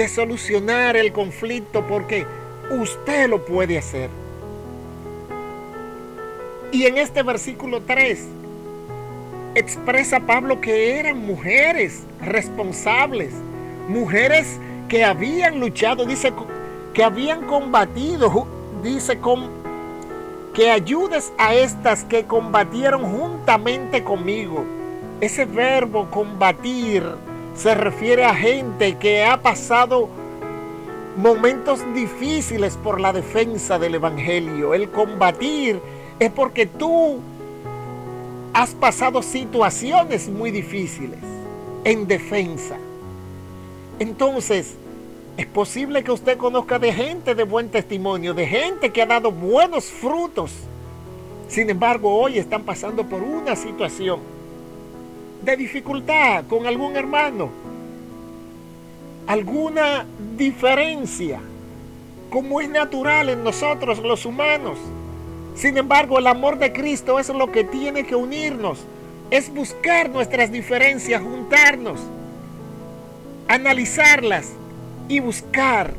de 0.00 0.08
solucionar 0.08 0.96
el 0.96 1.12
conflicto 1.12 1.86
porque 1.86 2.24
usted 2.70 3.28
lo 3.28 3.44
puede 3.44 3.76
hacer. 3.76 4.08
Y 6.72 6.86
en 6.86 6.96
este 6.96 7.22
versículo 7.22 7.82
3 7.82 8.26
expresa 9.54 10.20
Pablo 10.20 10.58
que 10.58 10.98
eran 10.98 11.18
mujeres 11.18 12.04
responsables, 12.22 13.34
mujeres 13.90 14.58
que 14.88 15.04
habían 15.04 15.60
luchado, 15.60 16.06
dice 16.06 16.32
que 16.94 17.04
habían 17.04 17.42
combatido, 17.42 18.46
dice 18.82 19.18
con, 19.18 19.50
que 20.54 20.70
ayudes 20.70 21.30
a 21.36 21.52
estas 21.52 22.04
que 22.04 22.24
combatieron 22.24 23.02
juntamente 23.02 24.02
conmigo. 24.02 24.64
Ese 25.20 25.44
verbo 25.44 26.10
combatir 26.10 27.04
se 27.54 27.74
refiere 27.74 28.24
a 28.24 28.34
gente 28.34 28.96
que 28.96 29.24
ha 29.24 29.42
pasado 29.42 30.08
momentos 31.16 31.80
difíciles 31.94 32.76
por 32.76 33.00
la 33.00 33.12
defensa 33.12 33.78
del 33.78 33.96
Evangelio. 33.96 34.74
El 34.74 34.90
combatir 34.90 35.80
es 36.18 36.30
porque 36.30 36.66
tú 36.66 37.18
has 38.52 38.70
pasado 38.70 39.22
situaciones 39.22 40.28
muy 40.28 40.50
difíciles 40.50 41.18
en 41.84 42.06
defensa. 42.06 42.76
Entonces, 43.98 44.76
es 45.36 45.46
posible 45.46 46.02
que 46.02 46.12
usted 46.12 46.36
conozca 46.36 46.78
de 46.78 46.92
gente 46.92 47.34
de 47.34 47.44
buen 47.44 47.68
testimonio, 47.68 48.34
de 48.34 48.46
gente 48.46 48.90
que 48.90 49.02
ha 49.02 49.06
dado 49.06 49.30
buenos 49.30 49.86
frutos. 49.86 50.52
Sin 51.48 51.70
embargo, 51.70 52.14
hoy 52.14 52.38
están 52.38 52.62
pasando 52.62 53.04
por 53.04 53.22
una 53.22 53.56
situación 53.56 54.20
de 55.42 55.56
dificultad 55.56 56.44
con 56.48 56.66
algún 56.66 56.96
hermano, 56.96 57.50
alguna 59.26 60.06
diferencia, 60.36 61.40
como 62.30 62.60
es 62.60 62.68
natural 62.68 63.28
en 63.30 63.42
nosotros 63.42 63.98
los 64.00 64.24
humanos. 64.26 64.78
Sin 65.54 65.76
embargo, 65.76 66.18
el 66.18 66.26
amor 66.26 66.58
de 66.58 66.72
Cristo 66.72 67.18
es 67.18 67.28
lo 67.28 67.50
que 67.50 67.64
tiene 67.64 68.04
que 68.04 68.14
unirnos. 68.14 68.84
Es 69.30 69.52
buscar 69.52 70.10
nuestras 70.10 70.50
diferencias, 70.50 71.22
juntarnos, 71.22 72.00
analizarlas 73.48 74.52
y 75.08 75.20
buscar 75.20 75.92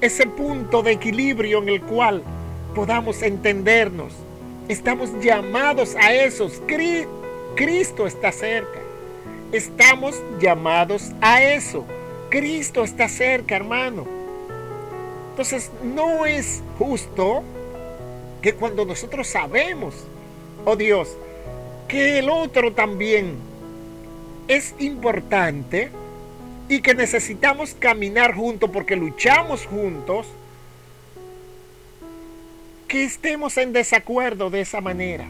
ese 0.00 0.26
punto 0.26 0.82
de 0.82 0.92
equilibrio 0.92 1.62
en 1.62 1.68
el 1.68 1.80
cual 1.80 2.22
podamos 2.74 3.22
entendernos. 3.22 4.12
Estamos 4.68 5.10
llamados 5.20 5.96
a 5.96 6.12
esos. 6.12 6.60
Cristo 7.54 8.06
está 8.06 8.32
cerca. 8.32 8.80
Estamos 9.52 10.20
llamados 10.40 11.12
a 11.20 11.42
eso. 11.42 11.84
Cristo 12.30 12.84
está 12.84 13.08
cerca, 13.08 13.56
hermano. 13.56 14.06
Entonces, 15.30 15.70
no 15.82 16.26
es 16.26 16.62
justo 16.78 17.42
que 18.40 18.54
cuando 18.54 18.84
nosotros 18.84 19.28
sabemos, 19.28 19.94
oh 20.64 20.76
Dios, 20.76 21.16
que 21.88 22.18
el 22.18 22.30
otro 22.30 22.72
también 22.72 23.36
es 24.48 24.74
importante 24.78 25.90
y 26.68 26.80
que 26.80 26.94
necesitamos 26.94 27.74
caminar 27.78 28.34
juntos 28.34 28.70
porque 28.72 28.96
luchamos 28.96 29.66
juntos, 29.66 30.26
que 32.88 33.04
estemos 33.04 33.56
en 33.58 33.72
desacuerdo 33.72 34.50
de 34.50 34.62
esa 34.62 34.80
manera. 34.80 35.26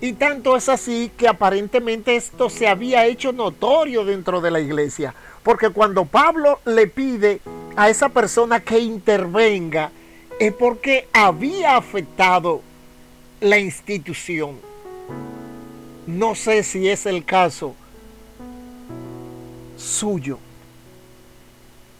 Y 0.00 0.14
tanto 0.14 0.56
es 0.56 0.68
así 0.68 1.10
que 1.16 1.28
aparentemente 1.28 2.16
esto 2.16 2.48
se 2.48 2.66
había 2.66 3.06
hecho 3.06 3.32
notorio 3.32 4.04
dentro 4.04 4.40
de 4.40 4.50
la 4.50 4.60
iglesia. 4.60 5.14
Porque 5.42 5.70
cuando 5.70 6.06
Pablo 6.06 6.58
le 6.64 6.86
pide 6.86 7.40
a 7.76 7.90
esa 7.90 8.08
persona 8.08 8.60
que 8.60 8.78
intervenga, 8.78 9.90
es 10.38 10.54
porque 10.54 11.06
había 11.12 11.76
afectado 11.76 12.62
la 13.40 13.58
institución. 13.58 14.58
No 16.06 16.34
sé 16.34 16.62
si 16.62 16.88
es 16.88 17.04
el 17.04 17.24
caso 17.24 17.74
suyo. 19.76 20.38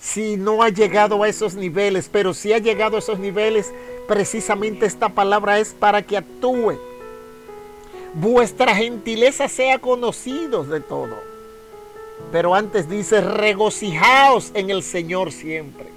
Si 0.01 0.39
no 0.39 0.63
ha 0.63 0.71
llegado 0.71 1.23
a 1.23 1.29
esos 1.29 1.55
niveles, 1.55 2.09
pero 2.11 2.33
si 2.33 2.55
ha 2.55 2.59
llegado 2.59 2.97
a 2.97 3.01
esos 3.01 3.19
niveles, 3.19 3.71
precisamente 4.09 4.87
esta 4.87 5.11
palabra 5.11 5.59
es 5.59 5.75
para 5.75 6.01
que 6.03 6.17
actúe. 6.17 6.79
Vuestra 8.15 8.75
gentileza 8.75 9.49
sea 9.49 9.79
conocidos 9.79 10.69
de 10.69 10.81
todo. 10.81 11.17
Pero 12.33 12.55
antes 12.55 12.89
dice, 12.89 13.21
regocijaos 13.21 14.51
en 14.55 14.71
el 14.71 14.83
Señor 14.83 15.33
siempre 15.33 15.91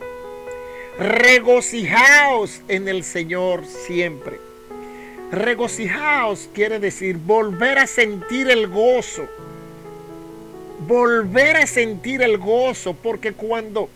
regocijaos 0.98 2.62
en 2.68 2.88
el 2.88 3.04
Señor 3.04 3.66
siempre. 3.66 4.40
Regocijaos 5.32 6.50
quiere 6.54 6.80
decir 6.80 7.18
volver 7.18 7.80
a 7.80 7.88
sentir 7.88 8.50
el 8.50 8.68
gozo. 8.68 9.28
Volver 10.88 11.58
a 11.58 11.68
sentir 11.68 12.22
el 12.22 12.38
gozo, 12.38 12.94
porque 12.94 13.34
cuando 13.34 13.90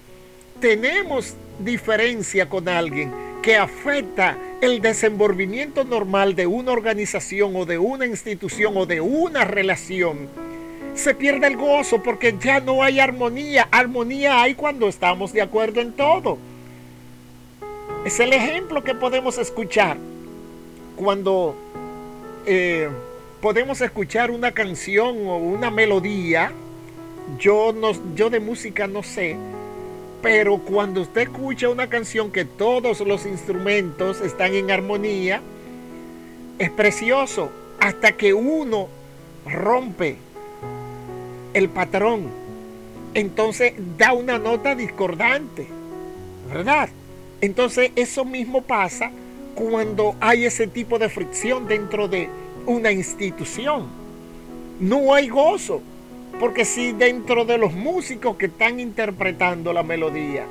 tenemos 0.60 1.36
diferencia 1.60 2.48
con 2.48 2.68
alguien 2.70 3.12
que 3.42 3.58
afecta 3.58 4.38
el 4.62 4.82
desenvolvimiento 4.82 5.84
normal 5.84 6.36
de 6.36 6.48
una 6.48 6.72
organización 6.72 7.56
o 7.56 7.66
de 7.66 7.78
una 7.78 8.06
institución 8.06 8.76
o 8.76 8.86
de 8.86 9.02
una 9.02 9.44
relación, 9.46 10.28
se 10.96 11.14
pierde 11.14 11.48
el 11.48 11.58
gozo 11.58 12.02
porque 12.02 12.36
ya 12.40 12.60
no 12.60 12.82
hay 12.82 13.00
armonía. 13.00 13.68
Armonía 13.72 14.42
hay 14.42 14.56
cuando 14.56 14.88
estamos 14.88 15.32
de 15.32 15.44
acuerdo 15.44 15.80
en 15.80 15.94
todo. 15.94 16.40
Es 18.04 18.20
el 18.20 18.34
ejemplo 18.34 18.84
que 18.84 18.96
podemos 18.96 19.38
escuchar 19.38 19.98
cuando 20.96 21.56
eh, 22.48 22.90
podemos 23.42 23.80
escuchar 23.82 24.32
una 24.32 24.52
canción 24.52 25.28
o 25.28 25.38
una 25.38 25.70
melodía. 25.70 26.52
Yo, 27.38 27.74
no, 27.74 27.92
yo 28.16 28.30
de 28.30 28.40
música 28.40 28.88
no 28.88 29.04
sé, 29.04 29.36
pero 30.22 30.58
cuando 30.58 31.02
usted 31.02 31.22
escucha 31.22 31.70
una 31.70 31.88
canción 31.88 32.32
que 32.32 32.46
todos 32.46 33.00
los 33.02 33.26
instrumentos 33.26 34.22
están 34.22 34.54
en 34.54 34.72
armonía, 34.72 35.42
es 36.58 36.72
precioso 36.72 37.52
hasta 37.80 38.14
que 38.14 38.34
uno 38.34 38.88
rompe 39.46 40.18
el 41.54 41.70
patrón. 41.70 42.30
Entonces 43.14 43.74
da 43.98 44.14
una 44.14 44.38
nota 44.38 44.76
discordante, 44.76 45.68
¿verdad? 46.50 46.90
Entonces 47.42 47.92
eso 47.96 48.26
mismo 48.26 48.62
pasa 48.62 49.12
cuando 49.56 50.16
hay 50.20 50.46
ese 50.46 50.68
tipo 50.68 51.00
de 51.00 51.10
fricción 51.10 51.68
dentro 51.68 52.08
de 52.08 52.30
una 52.66 52.92
institución. 52.92 53.88
No 54.80 55.14
hay 55.14 55.30
gozo, 55.30 55.82
porque 56.40 56.66
si 56.66 56.92
dentro 56.92 57.46
de 57.46 57.58
los 57.58 57.74
músicos 57.74 58.38
que 58.38 58.46
están 58.48 58.80
interpretando 58.80 59.74
la 59.74 59.84
melodía 59.84 60.46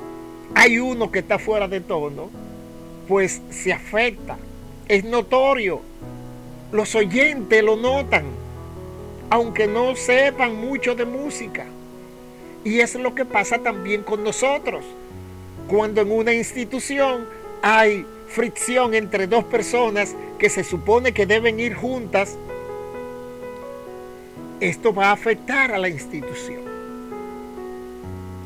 hay 0.55 0.79
uno 0.79 1.11
que 1.11 1.19
está 1.19 1.39
fuera 1.39 1.67
de 1.67 1.81
tono, 1.81 2.29
pues 3.07 3.41
se 3.49 3.73
afecta. 3.73 4.37
Es 4.87 5.03
notorio. 5.03 5.81
Los 6.71 6.95
oyentes 6.95 7.63
lo 7.63 7.75
notan, 7.75 8.25
aunque 9.29 9.67
no 9.67 9.95
sepan 9.95 10.55
mucho 10.55 10.95
de 10.95 11.05
música. 11.05 11.65
Y 12.63 12.79
es 12.79 12.95
lo 12.95 13.15
que 13.15 13.25
pasa 13.25 13.59
también 13.59 14.03
con 14.03 14.23
nosotros. 14.23 14.83
Cuando 15.67 16.01
en 16.01 16.11
una 16.11 16.33
institución 16.33 17.25
hay 17.61 18.05
fricción 18.27 18.93
entre 18.93 19.27
dos 19.27 19.43
personas 19.45 20.15
que 20.37 20.49
se 20.49 20.63
supone 20.63 21.13
que 21.13 21.25
deben 21.25 21.59
ir 21.59 21.73
juntas, 21.73 22.37
esto 24.59 24.93
va 24.93 25.09
a 25.09 25.13
afectar 25.13 25.71
a 25.71 25.77
la 25.77 25.89
institución. 25.89 26.61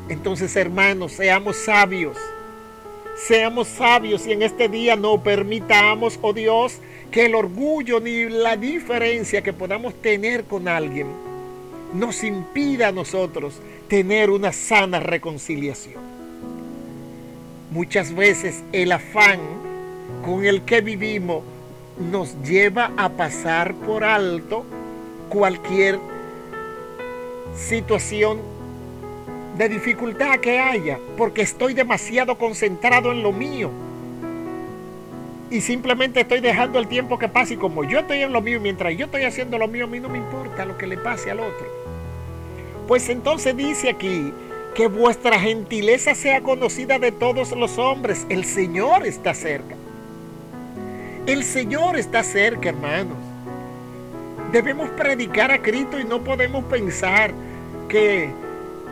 Entonces, 0.08 0.54
hermanos, 0.56 1.12
seamos 1.12 1.56
sabios. 1.56 2.16
Seamos 3.16 3.68
sabios 3.68 4.26
y 4.26 4.32
en 4.32 4.42
este 4.42 4.68
día 4.68 4.96
no 4.96 5.22
permitamos, 5.22 6.18
oh 6.22 6.32
Dios, 6.32 6.78
que 7.10 7.26
el 7.26 7.34
orgullo 7.34 8.00
ni 8.00 8.28
la 8.28 8.56
diferencia 8.56 9.42
que 9.42 9.52
podamos 9.52 9.94
tener 10.00 10.44
con 10.44 10.66
alguien 10.66 11.06
nos 11.94 12.24
impida 12.24 12.88
a 12.88 12.92
nosotros 12.92 13.60
tener 13.88 14.30
una 14.30 14.52
sana 14.52 14.98
reconciliación. 14.98 16.00
Muchas 17.70 18.14
veces 18.14 18.62
el 18.72 18.92
afán 18.92 19.40
con 20.24 20.44
el 20.44 20.62
que 20.62 20.80
vivimos 20.80 21.42
nos 21.98 22.34
lleva 22.42 22.92
a 22.96 23.10
pasar 23.10 23.74
por 23.74 24.04
alto 24.04 24.64
cualquier 25.32 25.98
situación 27.56 28.38
de 29.56 29.68
dificultad 29.70 30.38
que 30.40 30.58
haya, 30.58 30.98
porque 31.16 31.40
estoy 31.40 31.72
demasiado 31.72 32.36
concentrado 32.36 33.10
en 33.12 33.22
lo 33.22 33.32
mío. 33.32 33.70
Y 35.50 35.62
simplemente 35.62 36.20
estoy 36.20 36.40
dejando 36.40 36.78
el 36.78 36.86
tiempo 36.86 37.18
que 37.18 37.28
pase 37.28 37.54
y 37.54 37.56
como 37.56 37.82
yo 37.82 38.00
estoy 38.00 38.20
en 38.20 38.32
lo 38.32 38.42
mío, 38.42 38.60
mientras 38.60 38.94
yo 38.94 39.06
estoy 39.06 39.24
haciendo 39.24 39.56
lo 39.56 39.68
mío, 39.68 39.84
a 39.84 39.88
mí 39.88 40.00
no 40.00 40.10
me 40.10 40.18
importa 40.18 40.66
lo 40.66 40.76
que 40.76 40.86
le 40.86 40.98
pase 40.98 41.30
al 41.30 41.40
otro. 41.40 41.66
Pues 42.86 43.08
entonces 43.08 43.56
dice 43.56 43.88
aquí 43.88 44.34
que 44.74 44.86
vuestra 44.86 45.38
gentileza 45.40 46.14
sea 46.14 46.42
conocida 46.42 46.98
de 46.98 47.10
todos 47.10 47.52
los 47.52 47.78
hombres. 47.78 48.26
El 48.28 48.44
Señor 48.44 49.06
está 49.06 49.32
cerca. 49.32 49.76
El 51.24 51.42
Señor 51.42 51.96
está 51.96 52.22
cerca, 52.22 52.68
hermanos. 52.68 53.21
Debemos 54.52 54.90
predicar 54.90 55.50
a 55.50 55.62
Cristo 55.62 55.98
y 55.98 56.04
no 56.04 56.22
podemos 56.22 56.62
pensar 56.64 57.32
que 57.88 58.28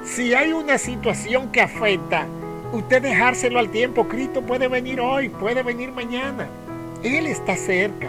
si 0.05 0.33
hay 0.33 0.53
una 0.55 0.79
situación 0.79 1.53
que 1.53 1.61
afecta, 1.61 2.27
usted 2.73 3.03
dejárselo 3.03 3.59
al 3.59 3.69
tiempo. 3.69 4.09
Cristo 4.09 4.41
puede 4.41 4.69
venir 4.69 5.01
hoy, 5.01 5.29
puede 5.29 5.63
venir 5.63 5.93
mañana. 5.93 6.49
Él 7.03 7.27
está 7.27 7.57
cerca. 7.57 8.09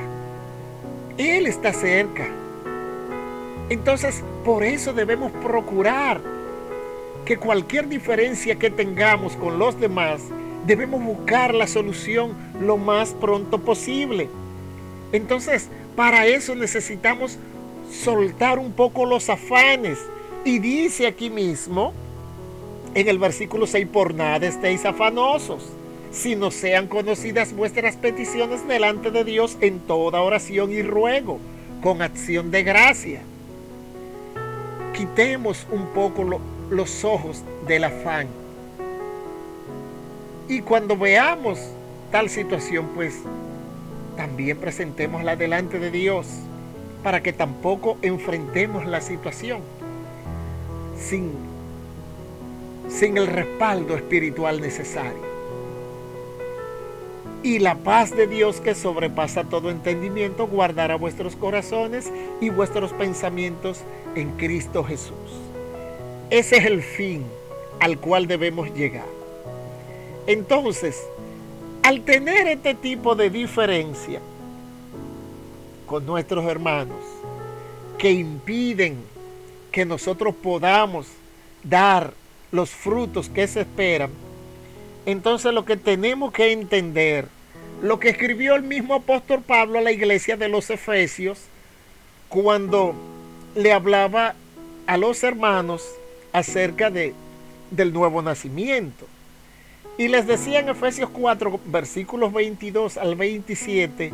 Él 1.18 1.46
está 1.46 1.74
cerca. 1.74 2.26
Entonces, 3.70 4.24
por 4.46 4.64
eso 4.64 4.94
debemos 4.94 5.32
procurar 5.44 6.22
que 7.26 7.38
cualquier 7.38 7.90
diferencia 7.90 8.56
que 8.58 8.70
tengamos 8.70 9.36
con 9.36 9.60
los 9.60 9.80
demás, 9.80 10.22
debemos 10.66 11.04
buscar 11.04 11.54
la 11.54 11.68
solución 11.68 12.34
lo 12.62 12.78
más 12.78 13.14
pronto 13.14 13.60
posible. 13.60 14.30
Entonces, 15.12 15.70
para 15.96 16.26
eso 16.28 16.56
necesitamos 16.56 17.38
soltar 17.92 18.60
un 18.60 18.72
poco 18.74 19.06
los 19.06 19.30
afanes. 19.30 20.00
Y 20.44 20.60
dice 20.60 21.08
aquí 21.08 21.30
mismo, 21.30 21.94
en 22.96 23.08
el 23.08 23.20
versículo 23.20 23.68
6, 23.68 23.88
por 23.88 24.14
nada 24.14 24.48
estéis 24.48 24.86
afanosos, 24.86 25.70
sino 26.12 26.52
sean 26.52 26.88
conocidas 26.88 27.54
vuestras 27.54 27.96
peticiones 27.96 28.68
delante 28.68 29.12
de 29.12 29.24
Dios 29.24 29.58
en 29.62 29.80
toda 29.80 30.22
oración 30.22 30.72
y 30.72 30.82
ruego, 30.82 31.40
con 31.82 32.02
acción 32.02 32.52
de 32.52 32.64
gracia. 32.64 33.22
Quitemos 34.94 35.68
un 35.72 35.88
poco 35.88 36.42
los 36.70 37.04
ojos 37.04 37.44
del 37.68 37.84
afán 37.86 38.28
y 40.52 40.60
cuando 40.60 40.98
veamos 40.98 41.60
tal 42.12 42.30
situación, 42.30 42.90
pues 42.94 43.20
también 44.16 44.58
presentémosla 44.58 45.36
delante 45.36 45.80
de 45.80 45.92
Dios 45.92 46.28
para 47.04 47.24
que 47.24 47.34
tampoco 47.34 47.98
enfrentemos 48.02 48.86
la 48.86 49.02
situación 49.02 49.62
sin, 50.98 51.32
sin 52.90 53.18
el 53.18 53.28
respaldo 53.28 53.96
espiritual 53.96 54.62
necesario. 54.62 55.32
Y 57.44 57.58
la 57.58 57.76
paz 57.76 58.16
de 58.16 58.28
Dios 58.28 58.62
que 58.62 58.76
sobrepasa 58.76 59.44
todo 59.46 59.72
entendimiento 59.72 60.48
guardará 60.48 60.96
vuestros 60.96 61.36
corazones 61.36 62.12
y 62.40 62.50
vuestros 62.50 62.94
pensamientos 62.94 63.82
en 64.16 64.32
Cristo 64.38 64.84
Jesús. 64.84 65.16
Ese 66.30 66.58
es 66.58 66.66
el 66.66 66.84
fin 66.84 67.26
al 67.80 67.98
cual 67.98 68.28
debemos 68.28 68.72
llegar. 68.76 69.08
Entonces, 70.28 71.04
al 71.92 72.06
tener 72.06 72.48
este 72.48 72.74
tipo 72.74 73.16
de 73.16 73.30
diferencia 73.30 74.22
con 75.86 76.06
nuestros 76.06 76.46
hermanos 76.46 77.04
que 77.98 78.12
impiden 78.12 78.96
que 79.74 79.84
nosotros 79.84 80.34
podamos 80.34 81.08
dar 81.64 82.14
los 82.54 82.70
frutos 82.70 83.28
que 83.28 83.46
se 83.46 83.62
esperan, 83.62 84.10
entonces 85.06 85.54
lo 85.54 85.66
que 85.66 85.76
tenemos 85.76 86.32
que 86.32 86.54
entender, 86.54 87.28
lo 87.82 88.00
que 88.00 88.08
escribió 88.08 88.56
el 88.56 88.64
mismo 88.64 88.94
apóstol 88.96 89.42
Pablo 89.42 89.80
a 89.80 89.82
la 89.82 89.92
iglesia 89.92 90.38
de 90.38 90.48
los 90.48 90.70
Efesios, 90.70 91.42
cuando 92.30 92.96
le 93.54 93.74
hablaba 93.74 94.36
a 94.88 94.96
los 94.96 95.22
hermanos 95.24 95.84
acerca 96.32 96.90
de, 96.90 97.14
del 97.70 97.92
nuevo 97.92 98.22
nacimiento. 98.22 99.08
Y 100.02 100.08
les 100.08 100.26
decía 100.26 100.62
en 100.62 100.70
Efesios 100.70 101.12
4, 101.12 101.60
versículos 101.66 102.34
22 102.34 102.98
al 102.98 103.14
27, 103.14 104.12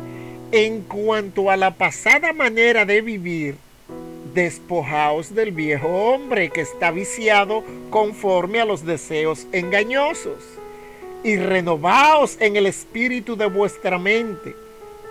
en 0.52 0.82
cuanto 0.82 1.50
a 1.50 1.56
la 1.56 1.70
pasada 1.70 2.34
manera 2.34 2.84
de 2.84 3.00
vivir, 3.00 3.56
despojaos 4.34 5.34
del 5.34 5.50
viejo 5.50 5.88
hombre 5.88 6.50
que 6.50 6.60
está 6.60 6.90
viciado 6.90 7.64
conforme 7.88 8.60
a 8.60 8.66
los 8.66 8.84
deseos 8.84 9.46
engañosos, 9.50 10.44
y 11.24 11.36
renovaos 11.36 12.36
en 12.38 12.56
el 12.56 12.66
espíritu 12.66 13.34
de 13.34 13.46
vuestra 13.46 13.98
mente, 13.98 14.54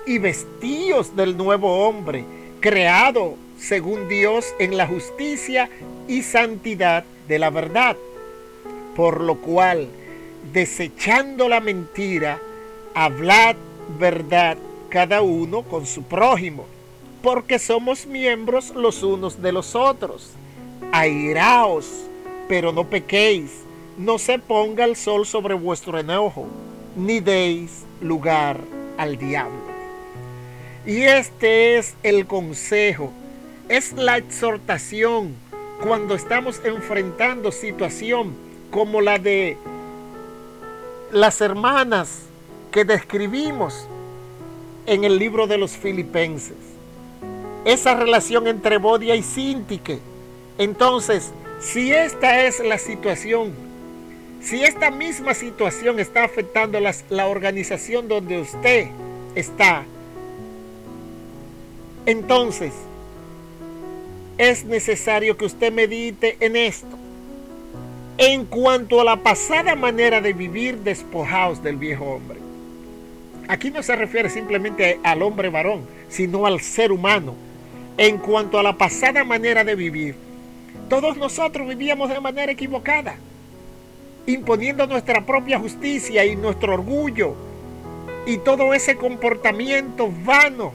y 0.05 0.19
vestíos 0.19 1.15
del 1.15 1.35
nuevo 1.35 1.87
hombre, 1.87 2.23
creado 2.59 3.33
según 3.57 4.07
Dios 4.07 4.53
en 4.59 4.77
la 4.77 4.85
justicia 4.85 5.71
y 6.07 6.21
santidad 6.21 7.03
de 7.27 7.39
la 7.39 7.49
verdad, 7.49 7.97
por 8.95 9.21
lo 9.21 9.37
cual, 9.41 9.87
desechando 10.53 11.49
la 11.49 11.59
mentira, 11.59 12.39
hablad 12.93 13.55
verdad 13.99 14.57
cada 14.89 15.21
uno 15.21 15.63
con 15.63 15.85
su 15.85 16.03
prójimo, 16.03 16.65
porque 17.21 17.59
somos 17.59 18.05
miembros 18.05 18.73
los 18.75 19.03
unos 19.03 19.41
de 19.41 19.51
los 19.51 19.75
otros. 19.75 20.31
Airaos, 20.91 21.87
pero 22.47 22.71
no 22.71 22.85
pequéis, 22.85 23.63
no 23.97 24.17
se 24.17 24.39
ponga 24.39 24.85
el 24.85 24.95
sol 24.95 25.25
sobre 25.25 25.53
vuestro 25.53 25.99
enojo, 25.99 26.47
ni 26.95 27.19
deis 27.19 27.85
lugar 28.01 28.59
al 28.97 29.17
diablo. 29.17 29.67
Y 30.85 31.01
este 31.01 31.77
es 31.77 31.95
el 32.03 32.25
consejo, 32.27 33.11
es 33.67 33.93
la 33.93 34.17
exhortación 34.17 35.35
cuando 35.83 36.15
estamos 36.15 36.61
enfrentando 36.63 37.51
situación 37.51 38.33
como 38.71 39.01
la 39.01 39.19
de 39.19 39.57
las 41.11 41.41
hermanas 41.41 42.23
que 42.71 42.85
describimos 42.85 43.87
en 44.85 45.03
el 45.03 45.17
libro 45.17 45.47
de 45.47 45.57
los 45.57 45.71
filipenses. 45.71 46.55
esa 47.65 47.95
relación 47.95 48.47
entre 48.47 48.77
Bodia 48.77 49.13
y 49.15 49.23
Sintique. 49.23 49.99
Entonces, 50.57 51.33
si 51.59 51.91
esta 51.91 52.45
es 52.45 52.61
la 52.63 52.77
situación, 52.77 53.51
si 54.41 54.63
esta 54.63 54.89
misma 54.89 55.33
situación 55.33 55.99
está 55.99 56.23
afectando 56.23 56.79
la 56.79 57.27
organización 57.27 58.07
donde 58.07 58.39
usted 58.39 58.87
está, 59.35 59.83
entonces 62.05 62.73
es 64.37 64.63
necesario 64.63 65.35
que 65.35 65.45
usted 65.45 65.73
medite 65.73 66.37
en 66.39 66.55
esto. 66.55 66.97
En 68.19 68.45
cuanto 68.45 68.99
a 68.99 69.03
la 69.03 69.17
pasada 69.17 69.75
manera 69.75 70.21
de 70.21 70.33
vivir 70.33 70.79
despojados 70.79 71.61
del 71.61 71.75
viejo 71.75 72.05
hombre. 72.05 72.39
Aquí 73.47 73.69
no 73.69 73.83
se 73.83 73.95
refiere 73.95 74.29
simplemente 74.29 74.99
al 75.03 75.21
hombre 75.21 75.49
varón, 75.49 75.81
sino 76.09 76.47
al 76.47 76.59
ser 76.59 76.91
humano. 76.91 77.35
En 77.95 78.17
cuanto 78.17 78.57
a 78.57 78.63
la 78.63 78.75
pasada 78.75 79.23
manera 79.23 79.63
de 79.63 79.75
vivir, 79.75 80.15
todos 80.89 81.15
nosotros 81.15 81.67
vivíamos 81.67 82.09
de 82.09 82.19
manera 82.19 82.51
equivocada, 82.51 83.17
imponiendo 84.25 84.87
nuestra 84.87 85.23
propia 85.23 85.59
justicia 85.59 86.25
y 86.25 86.35
nuestro 86.35 86.73
orgullo 86.73 87.35
y 88.25 88.37
todo 88.39 88.73
ese 88.73 88.97
comportamiento 88.97 90.11
vano 90.25 90.73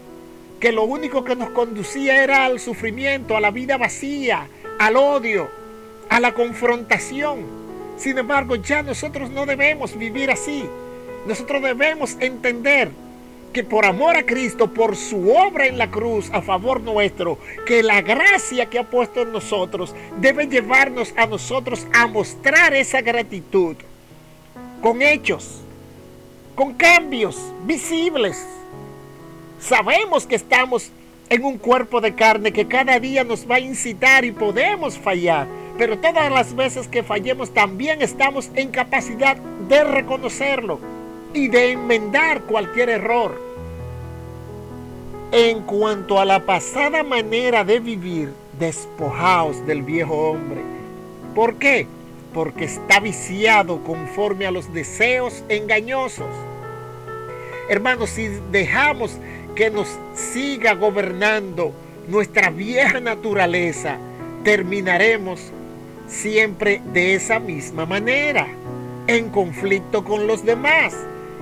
que 0.60 0.70
lo 0.70 0.84
único 0.84 1.24
que 1.24 1.34
nos 1.34 1.50
conducía 1.50 2.22
era 2.22 2.44
al 2.44 2.60
sufrimiento, 2.60 3.36
a 3.36 3.40
la 3.40 3.50
vida 3.50 3.78
vacía, 3.78 4.46
al 4.78 4.96
odio, 4.96 5.48
a 6.12 6.20
la 6.20 6.34
confrontación. 6.34 7.46
Sin 7.96 8.18
embargo, 8.18 8.56
ya 8.56 8.82
nosotros 8.82 9.30
no 9.30 9.46
debemos 9.46 9.96
vivir 9.96 10.30
así. 10.30 10.68
Nosotros 11.26 11.62
debemos 11.62 12.18
entender 12.20 12.90
que 13.54 13.64
por 13.64 13.86
amor 13.86 14.18
a 14.18 14.26
Cristo, 14.26 14.74
por 14.74 14.94
su 14.94 15.30
obra 15.34 15.66
en 15.66 15.78
la 15.78 15.90
cruz 15.90 16.28
a 16.30 16.42
favor 16.42 16.82
nuestro, 16.82 17.38
que 17.66 17.82
la 17.82 18.02
gracia 18.02 18.66
que 18.66 18.78
ha 18.78 18.90
puesto 18.90 19.22
en 19.22 19.32
nosotros 19.32 19.94
debe 20.18 20.46
llevarnos 20.46 21.14
a 21.16 21.24
nosotros 21.24 21.86
a 21.94 22.06
mostrar 22.06 22.74
esa 22.74 23.00
gratitud 23.00 23.76
con 24.82 25.00
hechos, 25.00 25.62
con 26.54 26.74
cambios 26.74 27.40
visibles. 27.64 28.46
Sabemos 29.60 30.26
que 30.26 30.34
estamos 30.34 30.90
en 31.30 31.42
un 31.42 31.56
cuerpo 31.56 32.02
de 32.02 32.14
carne 32.14 32.52
que 32.52 32.68
cada 32.68 33.00
día 33.00 33.24
nos 33.24 33.50
va 33.50 33.54
a 33.54 33.60
incitar 33.60 34.26
y 34.26 34.32
podemos 34.32 34.98
fallar, 34.98 35.46
pero 35.78 35.98
todas 35.98 36.30
las 36.30 36.54
veces 36.54 36.88
que 36.88 37.02
fallemos 37.02 37.52
también 37.52 38.02
estamos 38.02 38.50
en 38.54 38.70
capacidad 38.70 39.36
de 39.68 39.84
reconocerlo 39.84 40.78
y 41.34 41.48
de 41.48 41.72
enmendar 41.72 42.42
cualquier 42.42 42.90
error. 42.90 43.40
En 45.32 45.62
cuanto 45.62 46.20
a 46.20 46.24
la 46.24 46.44
pasada 46.44 47.02
manera 47.02 47.64
de 47.64 47.80
vivir, 47.80 48.32
despojaos 48.58 49.66
del 49.66 49.82
viejo 49.82 50.14
hombre. 50.30 50.60
¿Por 51.34 51.54
qué? 51.54 51.86
Porque 52.34 52.66
está 52.66 53.00
viciado 53.00 53.82
conforme 53.82 54.46
a 54.46 54.50
los 54.50 54.72
deseos 54.74 55.42
engañosos. 55.48 56.28
Hermanos, 57.68 58.10
si 58.10 58.28
dejamos 58.50 59.16
que 59.54 59.70
nos 59.70 59.88
siga 60.14 60.74
gobernando 60.74 61.72
nuestra 62.08 62.50
vieja 62.50 63.00
naturaleza, 63.00 63.96
terminaremos 64.44 65.52
siempre 66.12 66.82
de 66.92 67.14
esa 67.14 67.38
misma 67.40 67.86
manera, 67.86 68.46
en 69.06 69.30
conflicto 69.30 70.04
con 70.04 70.26
los 70.26 70.44
demás 70.44 70.94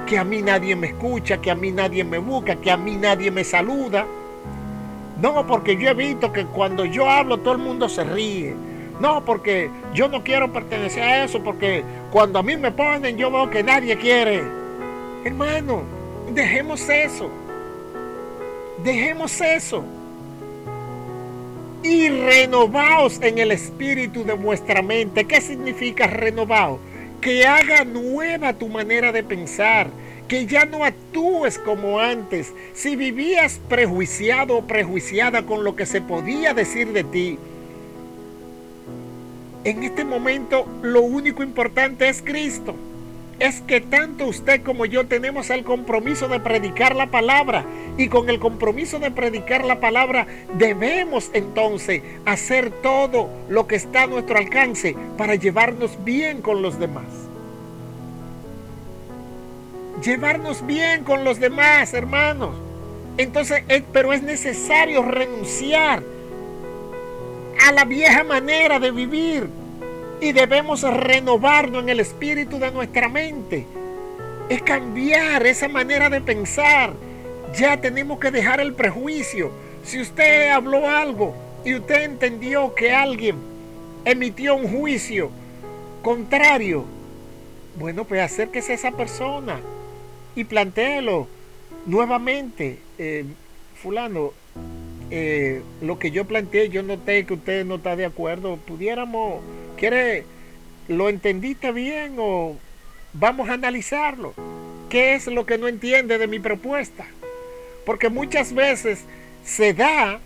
que 0.07 0.17
a 0.17 0.25
mí 0.25 0.41
nadie 0.43 0.75
me 0.77 0.89
escucha, 0.89 1.41
que 1.41 1.51
a 1.51 1.55
mí 1.55 1.71
nadie 1.73 2.05
me 2.05 2.19
busca, 2.19 2.57
que 2.57 2.71
a 2.71 2.77
mí 2.77 2.97
nadie 2.97 3.31
me 3.31 3.45
saluda. 3.45 4.07
No, 5.21 5.47
porque 5.47 5.77
yo 5.77 5.91
he 5.91 5.95
visto 5.95 6.33
que 6.33 6.47
cuando 6.47 6.85
yo 6.85 7.09
hablo 7.09 7.39
todo 7.39 7.53
el 7.53 7.59
mundo 7.59 7.89
se 7.89 8.05
ríe. 8.05 8.55
No, 9.01 9.25
porque 9.25 9.71
yo 9.93 10.09
no 10.09 10.23
quiero 10.23 10.53
pertenecer 10.53 11.03
a 11.03 11.25
eso, 11.25 11.43
porque 11.43 11.83
cuando 12.11 12.39
a 12.39 12.43
mí 12.43 12.57
me 12.57 12.71
ponen 12.71 13.17
yo 13.17 13.31
veo 13.31 13.51
que 13.51 13.63
nadie 13.63 13.97
quiere. 13.97 14.43
Hermano, 15.25 15.83
dejemos 16.33 16.89
eso. 16.89 17.29
Dejemos 18.83 19.41
eso. 19.41 19.85
Y 21.83 22.09
renovaos 22.09 23.21
en 23.23 23.39
el 23.39 23.53
espíritu 23.53 24.25
de 24.25 24.35
vuestra 24.35 24.83
mente. 24.83 25.25
¿Qué 25.25 25.41
significa 25.41 26.07
renovaos? 26.07 26.81
que 27.21 27.47
haga 27.47 27.85
nueva 27.85 28.55
tu 28.55 28.69
manera 28.69 29.13
de 29.13 29.23
pensar, 29.23 29.91
que 30.27 30.47
ya 30.47 30.65
no 30.65 30.85
actúes 30.85 31.59
como 31.59 32.01
antes. 32.01 32.53
Si 32.73 32.97
vivías 32.97 33.61
prejuiciado 33.69 34.57
o 34.57 34.67
prejuiciada 34.67 35.45
con 35.45 35.65
lo 35.65 35.77
que 35.77 35.87
se 35.87 36.01
podía 36.01 36.55
decir 36.55 36.93
de 36.93 37.05
ti, 37.05 37.39
en 39.65 39.83
este 39.83 40.05
momento 40.05 40.67
lo 40.83 41.03
único 41.03 41.43
importante 41.43 42.09
es 42.09 42.23
Cristo. 42.23 42.75
Es 43.41 43.63
que 43.63 43.81
tanto 43.81 44.27
usted 44.27 44.63
como 44.63 44.85
yo 44.85 45.07
tenemos 45.07 45.49
el 45.49 45.65
compromiso 45.65 46.29
de 46.29 46.41
predicar 46.41 46.95
la 46.95 47.11
palabra. 47.11 47.65
Y 47.97 48.09
con 48.09 48.29
el 48.29 48.39
compromiso 48.39 48.99
de 48.99 49.11
predicar 49.11 49.65
la 49.65 49.81
palabra 49.81 50.27
debemos 50.59 51.31
entonces 51.33 52.03
hacer 52.27 52.71
todo 52.71 53.31
lo 53.49 53.67
que 53.67 53.77
está 53.77 54.03
a 54.03 54.07
nuestro 54.07 54.37
alcance 54.37 54.95
para 55.17 55.37
llevarnos 55.37 56.05
bien 56.05 56.43
con 56.43 56.61
los 56.61 56.79
demás. 56.79 57.07
Llevarnos 60.05 60.67
bien 60.67 61.03
con 61.05 61.25
los 61.25 61.41
demás, 61.41 61.95
hermanos. 61.95 62.55
Entonces, 63.17 63.65
pero 63.91 64.13
es 64.13 64.23
necesario 64.23 65.03
renunciar 65.03 66.03
a 67.67 67.73
la 67.73 67.85
vieja 67.85 68.23
manera 68.23 68.79
de 68.79 68.91
vivir 68.91 69.60
y 70.21 70.33
debemos 70.33 70.83
renovarnos 70.83 71.83
en 71.83 71.89
el 71.89 72.01
espíritu 72.01 72.59
de 72.59 72.71
nuestra 72.71 73.09
mente. 73.09 73.67
Es 74.49 74.63
cambiar 74.63 75.47
esa 75.47 75.69
manera 75.69 76.11
de 76.11 76.21
pensar. 76.21 76.93
Ya 77.57 77.81
tenemos 77.81 78.19
que 78.19 78.31
dejar 78.31 78.61
el 78.61 78.75
prejuicio. 78.75 79.51
Si 79.85 80.01
usted 80.01 80.51
habló 80.51 80.89
algo 80.89 81.35
y 81.65 81.75
usted 81.75 82.03
entendió 82.03 82.75
que 82.75 82.93
alguien 82.93 83.37
emitió 84.05 84.57
un 84.57 84.69
juicio 84.69 85.31
contrario, 86.03 86.85
bueno, 87.79 88.05
pues 88.05 88.21
acérquese 88.21 88.73
a 88.73 88.75
esa 88.75 88.91
persona 88.93 89.61
y 90.35 90.45
plantéelo 90.45 91.29
nuevamente. 91.87 92.79
Eh, 92.99 93.25
fulano, 93.75 94.33
eh, 95.11 95.63
lo 95.81 95.99
que 95.99 96.11
yo 96.11 96.27
planteé, 96.27 96.69
yo 96.69 96.83
noté 96.83 97.25
que 97.25 97.35
usted 97.35 97.65
no 97.65 97.77
está 97.77 97.97
de 97.97 98.05
acuerdo. 98.05 98.57
Pudiéramos, 98.59 99.41
¿quiere, 99.81 100.25
lo 100.89 101.09
entendiste 101.09 101.73
bien 101.73 102.17
o 102.19 102.57
vamos 103.15 103.49
a 103.49 103.55
analizarlo? 103.55 104.35
¿Qué 104.91 105.15
es 105.15 105.27
lo 105.27 105.47
que 105.47 105.57
no 105.57 105.69
entiende 105.69 106.19
de 106.19 106.27
mi 106.27 106.39
propuesta? 106.39 107.07
Porque 107.87 108.11
muchas 108.11 108.53
veces 108.53 109.05
se 109.43 109.73
da 109.73 110.21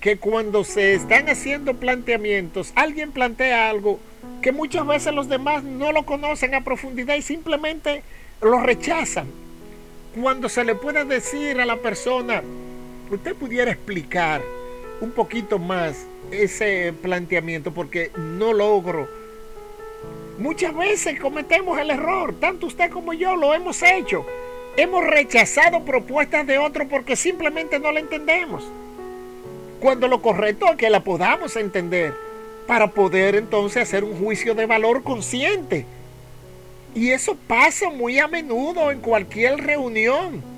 que 0.00 0.16
cuando 0.16 0.64
se 0.64 0.94
están 0.94 1.28
haciendo 1.28 1.74
planteamientos, 1.74 2.72
alguien 2.74 3.12
plantea 3.12 3.68
algo 3.68 4.00
que 4.40 4.52
muchas 4.52 4.86
veces 4.86 5.12
los 5.12 5.28
demás 5.28 5.62
no 5.62 5.92
lo 5.92 6.04
conocen 6.06 6.54
a 6.54 6.64
profundidad 6.64 7.14
y 7.14 7.22
simplemente 7.22 8.02
lo 8.40 8.58
rechazan. 8.58 9.26
Cuando 10.20 10.48
se 10.48 10.64
le 10.64 10.74
puede 10.74 11.04
decir 11.04 11.60
a 11.60 11.66
la 11.66 11.76
persona, 11.76 12.42
usted 13.10 13.36
pudiera 13.36 13.70
explicar 13.70 14.40
un 15.00 15.10
poquito 15.10 15.58
más 15.58 16.06
ese 16.32 16.92
planteamiento 17.02 17.72
porque 17.72 18.10
no 18.16 18.52
logro. 18.52 19.08
Muchas 20.38 20.74
veces 20.74 21.20
cometemos 21.20 21.78
el 21.78 21.90
error, 21.90 22.34
tanto 22.40 22.66
usted 22.66 22.90
como 22.90 23.12
yo 23.12 23.36
lo 23.36 23.54
hemos 23.54 23.82
hecho. 23.82 24.26
Hemos 24.76 25.04
rechazado 25.04 25.84
propuestas 25.84 26.46
de 26.46 26.58
otro 26.58 26.88
porque 26.88 27.14
simplemente 27.16 27.78
no 27.78 27.92
la 27.92 28.00
entendemos. 28.00 28.64
Cuando 29.80 30.08
lo 30.08 30.22
correcto 30.22 30.66
es 30.70 30.76
que 30.76 30.90
la 30.90 31.04
podamos 31.04 31.56
entender 31.56 32.14
para 32.66 32.90
poder 32.90 33.34
entonces 33.34 33.82
hacer 33.82 34.04
un 34.04 34.16
juicio 34.16 34.54
de 34.54 34.66
valor 34.66 35.02
consciente 35.02 35.84
y 36.94 37.10
eso 37.10 37.36
pasa 37.46 37.90
muy 37.90 38.18
a 38.18 38.28
menudo 38.28 38.90
en 38.90 39.00
cualquier 39.00 39.58
reunión. 39.58 40.51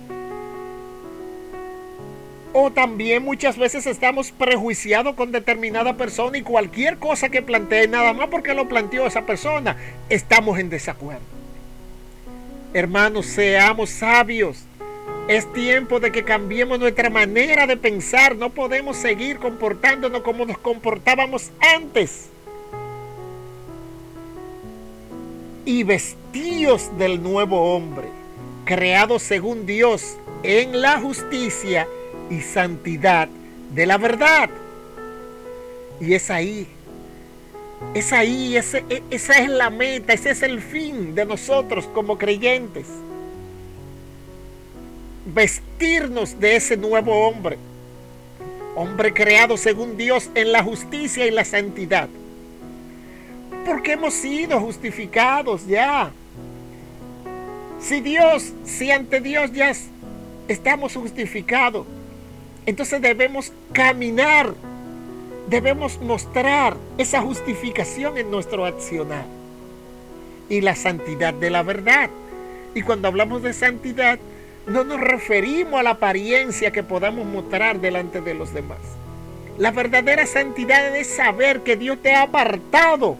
O 2.54 2.70
también 2.70 3.22
muchas 3.22 3.58
veces 3.58 3.86
estamos 3.86 4.30
prejuiciados 4.30 5.14
con 5.14 5.32
determinada 5.32 5.96
persona 5.96 6.38
y 6.38 6.42
cualquier 6.42 6.98
cosa 6.98 7.28
que 7.28 7.42
plantee, 7.42 7.88
nada 7.88 8.12
más 8.12 8.28
porque 8.28 8.54
lo 8.54 8.68
planteó 8.68 9.06
esa 9.06 9.26
persona, 9.26 9.76
estamos 10.08 10.58
en 10.58 10.70
desacuerdo. 10.70 11.20
Hermanos, 12.72 13.26
seamos 13.26 13.90
sabios. 13.90 14.64
Es 15.28 15.52
tiempo 15.52 16.00
de 16.00 16.12
que 16.12 16.24
cambiemos 16.24 16.78
nuestra 16.78 17.10
manera 17.10 17.66
de 17.66 17.76
pensar. 17.76 18.36
No 18.36 18.50
podemos 18.50 18.96
seguir 18.96 19.38
comportándonos 19.38 20.22
como 20.22 20.46
nos 20.46 20.58
comportábamos 20.58 21.50
antes. 21.76 22.30
y 25.64 25.82
vestíos 25.82 26.96
del 26.98 27.22
nuevo 27.22 27.74
hombre, 27.74 28.08
creado 28.64 29.18
según 29.18 29.66
Dios 29.66 30.18
en 30.42 30.80
la 30.80 31.00
justicia 31.00 31.88
y 32.30 32.40
santidad 32.40 33.28
de 33.74 33.86
la 33.86 33.98
verdad. 33.98 34.50
Y 36.00 36.14
es 36.14 36.30
ahí, 36.30 36.66
es 37.94 38.12
ahí, 38.12 38.56
ese, 38.56 38.84
esa 39.10 39.38
es 39.38 39.48
la 39.48 39.70
meta, 39.70 40.12
ese 40.12 40.30
es 40.30 40.42
el 40.42 40.60
fin 40.60 41.14
de 41.14 41.24
nosotros 41.24 41.86
como 41.94 42.18
creyentes. 42.18 42.86
Vestirnos 45.26 46.38
de 46.38 46.56
ese 46.56 46.76
nuevo 46.76 47.28
hombre, 47.28 47.58
hombre 48.74 49.12
creado 49.12 49.56
según 49.56 49.96
Dios 49.96 50.30
en 50.34 50.52
la 50.52 50.62
justicia 50.62 51.26
y 51.26 51.30
la 51.30 51.44
santidad. 51.44 52.08
Porque 53.64 53.92
hemos 53.92 54.14
sido 54.14 54.60
justificados 54.60 55.66
ya. 55.66 56.10
Si 57.80 58.00
Dios, 58.00 58.52
si 58.64 58.90
ante 58.90 59.20
Dios 59.20 59.52
ya 59.52 59.72
estamos 60.48 60.94
justificados, 60.94 61.86
entonces 62.66 63.00
debemos 63.00 63.52
caminar, 63.72 64.54
debemos 65.48 66.00
mostrar 66.00 66.76
esa 66.98 67.20
justificación 67.20 68.16
en 68.16 68.30
nuestro 68.30 68.64
accionar 68.64 69.26
y 70.48 70.60
la 70.60 70.74
santidad 70.74 71.34
de 71.34 71.50
la 71.50 71.62
verdad. 71.62 72.10
Y 72.74 72.82
cuando 72.82 73.08
hablamos 73.08 73.42
de 73.42 73.52
santidad, 73.52 74.18
no 74.66 74.84
nos 74.84 75.00
referimos 75.00 75.80
a 75.80 75.82
la 75.82 75.90
apariencia 75.90 76.70
que 76.70 76.82
podamos 76.82 77.26
mostrar 77.26 77.80
delante 77.80 78.20
de 78.20 78.34
los 78.34 78.52
demás. 78.54 78.78
La 79.58 79.70
verdadera 79.70 80.26
santidad 80.26 80.96
es 80.96 81.06
saber 81.08 81.60
que 81.60 81.76
Dios 81.76 81.98
te 82.02 82.12
ha 82.12 82.22
apartado 82.22 83.16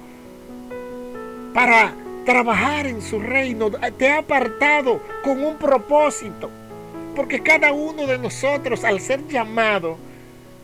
para 1.53 1.95
trabajar 2.25 2.87
en 2.87 3.01
su 3.03 3.21
reino. 3.21 3.71
Te 3.97 4.11
ha 4.11 4.19
apartado 4.19 5.01
con 5.23 5.45
un 5.45 5.57
propósito. 5.57 6.51
Porque 7.15 7.41
cada 7.41 7.73
uno 7.73 8.07
de 8.07 8.19
nosotros, 8.19 8.83
al 8.85 9.01
ser 9.01 9.27
llamado, 9.29 9.97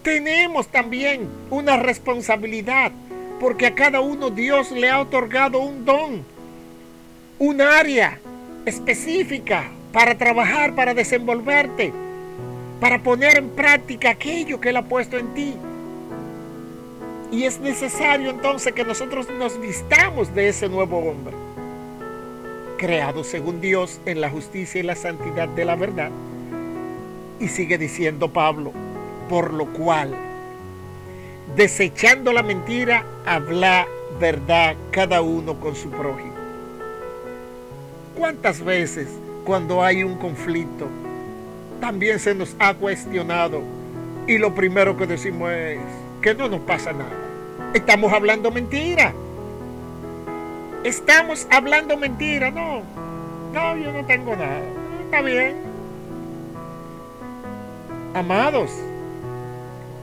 tenemos 0.02 0.68
también 0.68 1.28
una 1.50 1.76
responsabilidad. 1.76 2.90
Porque 3.38 3.66
a 3.66 3.74
cada 3.74 4.00
uno 4.00 4.30
Dios 4.30 4.70
le 4.70 4.90
ha 4.90 5.00
otorgado 5.00 5.60
un 5.60 5.84
don, 5.84 6.24
un 7.38 7.60
área 7.60 8.18
específica 8.66 9.70
para 9.92 10.18
trabajar, 10.18 10.74
para 10.74 10.92
desenvolverte, 10.92 11.92
para 12.80 13.02
poner 13.02 13.38
en 13.38 13.48
práctica 13.50 14.10
aquello 14.10 14.60
que 14.60 14.70
Él 14.70 14.76
ha 14.76 14.82
puesto 14.82 15.16
en 15.16 15.32
ti. 15.34 15.54
Y 17.32 17.44
es 17.44 17.60
necesario 17.60 18.30
entonces 18.30 18.72
que 18.72 18.84
nosotros 18.84 19.28
nos 19.30 19.58
vistamos 19.60 20.34
de 20.34 20.48
ese 20.48 20.68
nuevo 20.68 20.98
hombre, 20.98 21.34
creado 22.76 23.24
según 23.24 23.60
Dios 23.60 24.00
en 24.04 24.20
la 24.20 24.28
justicia 24.28 24.80
y 24.80 24.82
la 24.82 24.96
santidad 24.96 25.48
de 25.48 25.64
la 25.64 25.76
verdad 25.76 26.10
y 27.40 27.48
sigue 27.48 27.78
diciendo 27.78 28.32
Pablo, 28.32 28.72
por 29.28 29.52
lo 29.52 29.66
cual, 29.72 30.14
desechando 31.56 32.32
la 32.32 32.42
mentira, 32.42 33.04
habla 33.26 33.86
verdad 34.20 34.76
cada 34.90 35.22
uno 35.22 35.58
con 35.58 35.74
su 35.74 35.90
prójimo. 35.90 36.34
¿Cuántas 38.16 38.62
veces 38.62 39.08
cuando 39.44 39.82
hay 39.82 40.04
un 40.04 40.16
conflicto 40.16 40.86
también 41.80 42.18
se 42.18 42.34
nos 42.34 42.54
ha 42.58 42.74
cuestionado 42.74 43.62
y 44.26 44.36
lo 44.36 44.54
primero 44.54 44.96
que 44.96 45.06
decimos 45.06 45.50
es 45.50 45.78
que 46.20 46.34
no 46.34 46.48
nos 46.48 46.60
pasa 46.60 46.92
nada? 46.92 47.10
Estamos 47.72 48.12
hablando 48.12 48.50
mentira. 48.50 49.14
Estamos 50.84 51.46
hablando 51.50 51.96
mentira, 51.96 52.50
no. 52.50 52.82
No, 53.54 53.76
yo 53.76 53.92
no 53.92 54.04
tengo 54.06 54.36
nada. 54.36 54.60
Está 55.04 55.22
bien. 55.22 55.69
Amados, 58.12 58.72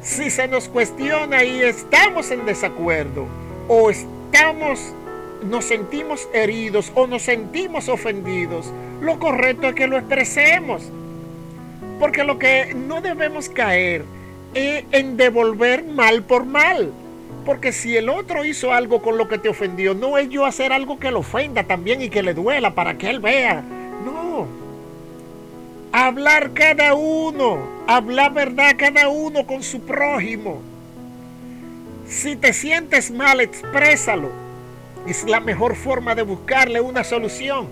si 0.02 0.30
se 0.30 0.48
nos 0.48 0.70
cuestiona 0.70 1.44
y 1.44 1.62
estamos 1.62 2.32
en 2.32 2.46
desacuerdo 2.46 3.26
o 3.68 3.90
estamos 3.90 4.94
nos 5.44 5.66
sentimos 5.66 6.28
heridos 6.34 6.92
o 6.96 7.06
nos 7.06 7.24
sentimos 7.24 7.90
ofendidos, 7.90 8.72
lo 9.02 9.20
correcto 9.20 9.68
es 9.68 9.76
que 9.76 9.88
lo 9.88 9.98
expresemos. 9.98 10.84
Porque 12.00 12.24
lo 12.24 12.40
que 12.40 12.74
no 12.74 13.02
debemos 13.02 13.50
caer 13.50 14.06
es 14.54 14.86
en 14.92 15.18
devolver 15.18 15.84
mal 15.84 16.24
por 16.24 16.46
mal. 16.46 16.94
Porque 17.46 17.74
si 17.74 17.98
el 17.98 18.08
otro 18.08 18.46
hizo 18.46 18.72
algo 18.72 19.02
con 19.02 19.18
lo 19.18 19.28
que 19.28 19.38
te 19.38 19.50
ofendió, 19.50 19.94
no 19.94 20.18
es 20.18 20.30
yo 20.30 20.46
hacer 20.46 20.72
algo 20.72 20.98
que 20.98 21.12
lo 21.12 21.20
ofenda 21.20 21.64
también 21.64 22.02
y 22.02 22.10
que 22.10 22.24
le 22.24 22.34
duela 22.34 22.74
para 22.74 22.98
que 22.98 23.10
él 23.10 23.20
vea. 23.20 23.64
Hablar 26.00 26.54
cada 26.54 26.94
uno 26.94 27.58
Habla 27.88 28.30
verdad 28.30 28.76
cada 28.78 29.08
uno 29.08 29.48
con 29.48 29.64
su 29.64 29.80
prójimo. 29.80 30.62
Si 32.06 32.36
te 32.36 32.54
sientes 32.54 33.10
mal, 33.10 33.42
exprésalo. 33.42 34.30
Es 35.08 35.24
la 35.24 35.40
mejor 35.40 35.76
forma 35.76 36.14
de 36.14 36.22
buscarle 36.22 36.82
una 36.82 37.04
solución. 37.04 37.68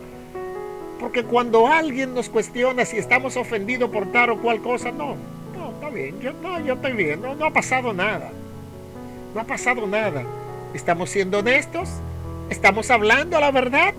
Porque 1.00 1.24
cuando 1.24 1.68
alguien 1.68 2.16
nos 2.16 2.30
cuestiona 2.30 2.86
si 2.86 2.98
estamos 2.98 3.38
ofendidos 3.38 3.92
por 3.92 4.12
tal 4.12 4.32
o 4.32 4.42
cual 4.42 4.60
cosa, 4.62 4.90
no, 4.92 5.18
no, 5.56 5.72
está 5.72 5.90
bien, 5.90 6.20
yo, 6.22 6.32
no, 6.42 6.60
yo 6.62 6.74
estoy 6.74 6.94
bien, 6.94 7.22
no, 7.22 7.36
no 7.36 7.46
ha 7.46 7.52
pasado 7.52 7.94
nada. 7.94 8.32
No 9.36 9.42
ha 9.42 9.44
pasado 9.44 9.86
nada. 9.86 10.24
Estamos 10.74 11.12
siendo 11.12 11.40
honestos, 11.40 11.90
estamos 12.50 12.90
hablando 12.90 13.40
la 13.40 13.52
verdad. 13.52 13.94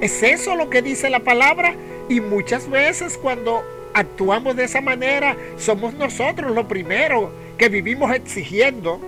¿Es 0.00 0.22
eso 0.22 0.54
lo 0.56 0.68
que 0.68 0.82
dice 0.82 1.10
la 1.10 1.20
palabra? 1.20 1.74
Y 2.08 2.20
muchas 2.20 2.68
veces 2.68 3.18
cuando 3.18 3.62
actuamos 3.94 4.56
de 4.56 4.64
esa 4.64 4.80
manera, 4.80 5.36
somos 5.56 5.94
nosotros 5.94 6.52
lo 6.54 6.68
primero 6.68 7.32
que 7.56 7.68
vivimos 7.68 8.14
exigiendo 8.14 9.00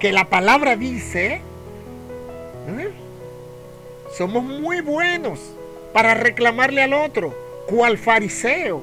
que 0.00 0.10
la 0.12 0.24
palabra 0.24 0.76
dice, 0.76 1.40
¿eh? 2.68 2.90
somos 4.16 4.42
muy 4.42 4.80
buenos 4.80 5.40
para 5.92 6.14
reclamarle 6.14 6.82
al 6.82 6.92
otro, 6.92 7.32
cual 7.66 7.96
fariseo. 7.96 8.82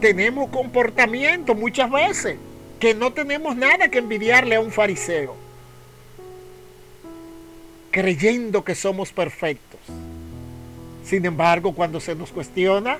Tenemos 0.00 0.50
comportamiento 0.50 1.54
muchas 1.54 1.88
veces 1.90 2.36
que 2.80 2.92
no 2.92 3.12
tenemos 3.12 3.54
nada 3.56 3.88
que 3.88 3.98
envidiarle 3.98 4.56
a 4.56 4.60
un 4.60 4.72
fariseo, 4.72 5.36
creyendo 7.92 8.64
que 8.64 8.74
somos 8.74 9.12
perfectos. 9.12 9.71
Sin 11.04 11.24
embargo, 11.26 11.74
cuando 11.74 12.00
se 12.00 12.14
nos 12.14 12.30
cuestiona, 12.30 12.98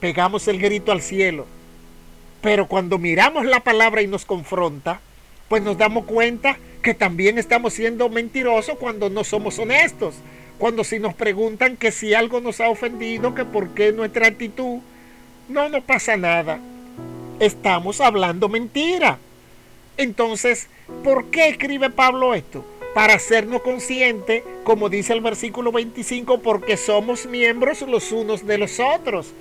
pegamos 0.00 0.46
el 0.48 0.58
grito 0.58 0.92
al 0.92 1.02
cielo. 1.02 1.46
Pero 2.42 2.68
cuando 2.68 2.98
miramos 2.98 3.44
la 3.44 3.60
palabra 3.60 4.02
y 4.02 4.06
nos 4.06 4.24
confronta, 4.24 5.00
pues 5.48 5.62
nos 5.62 5.78
damos 5.78 6.04
cuenta 6.04 6.58
que 6.82 6.94
también 6.94 7.38
estamos 7.38 7.74
siendo 7.74 8.08
mentirosos 8.08 8.78
cuando 8.78 9.10
no 9.10 9.24
somos 9.24 9.58
honestos. 9.58 10.14
Cuando 10.58 10.84
si 10.84 10.98
nos 10.98 11.14
preguntan 11.14 11.76
que 11.76 11.92
si 11.92 12.14
algo 12.14 12.40
nos 12.40 12.60
ha 12.60 12.68
ofendido, 12.68 13.34
que 13.34 13.44
por 13.44 13.70
qué 13.70 13.92
nuestra 13.92 14.28
actitud, 14.28 14.78
no 15.48 15.68
nos 15.68 15.82
pasa 15.84 16.16
nada. 16.16 16.60
Estamos 17.40 18.00
hablando 18.00 18.48
mentira. 18.48 19.18
Entonces, 19.96 20.68
¿por 21.04 21.26
qué 21.26 21.48
escribe 21.48 21.90
Pablo 21.90 22.34
esto? 22.34 22.64
Para 22.96 23.12
hacernos 23.12 23.60
conscientes, 23.60 24.42
como 24.64 24.88
dice 24.88 25.12
el 25.12 25.20
versículo 25.20 25.70
25, 25.70 26.38
porque 26.38 26.78
somos 26.78 27.26
miembros 27.26 27.82
los 27.82 28.10
unos 28.10 28.46
de 28.46 28.56
los 28.56 28.80
otros. 28.80 29.34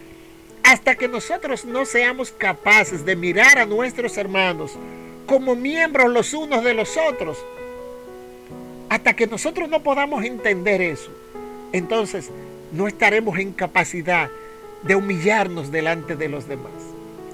Hasta 0.61 0.95
que 0.95 1.07
nosotros 1.07 1.63
no 1.63 1.85
seamos 1.85 2.31
capaces 2.31 3.05
de 3.05 3.15
mirar 3.15 3.57
a 3.57 3.65
nuestros 3.65 4.17
hermanos 4.17 4.73
como 5.25 5.55
miembros 5.55 6.11
los 6.11 6.33
unos 6.33 6.65
de 6.65 6.73
los 6.73 6.97
otros, 6.97 7.37
hasta 8.89 9.15
que 9.15 9.25
nosotros 9.25 9.69
no 9.69 9.81
podamos 9.81 10.25
entender 10.25 10.81
eso, 10.81 11.11
entonces 11.71 12.31
no 12.73 12.89
estaremos 12.89 13.39
en 13.39 13.53
capacidad 13.53 14.29
de 14.83 14.97
humillarnos 14.97 15.71
delante 15.71 16.17
de 16.17 16.27
los 16.27 16.49
demás, 16.49 16.73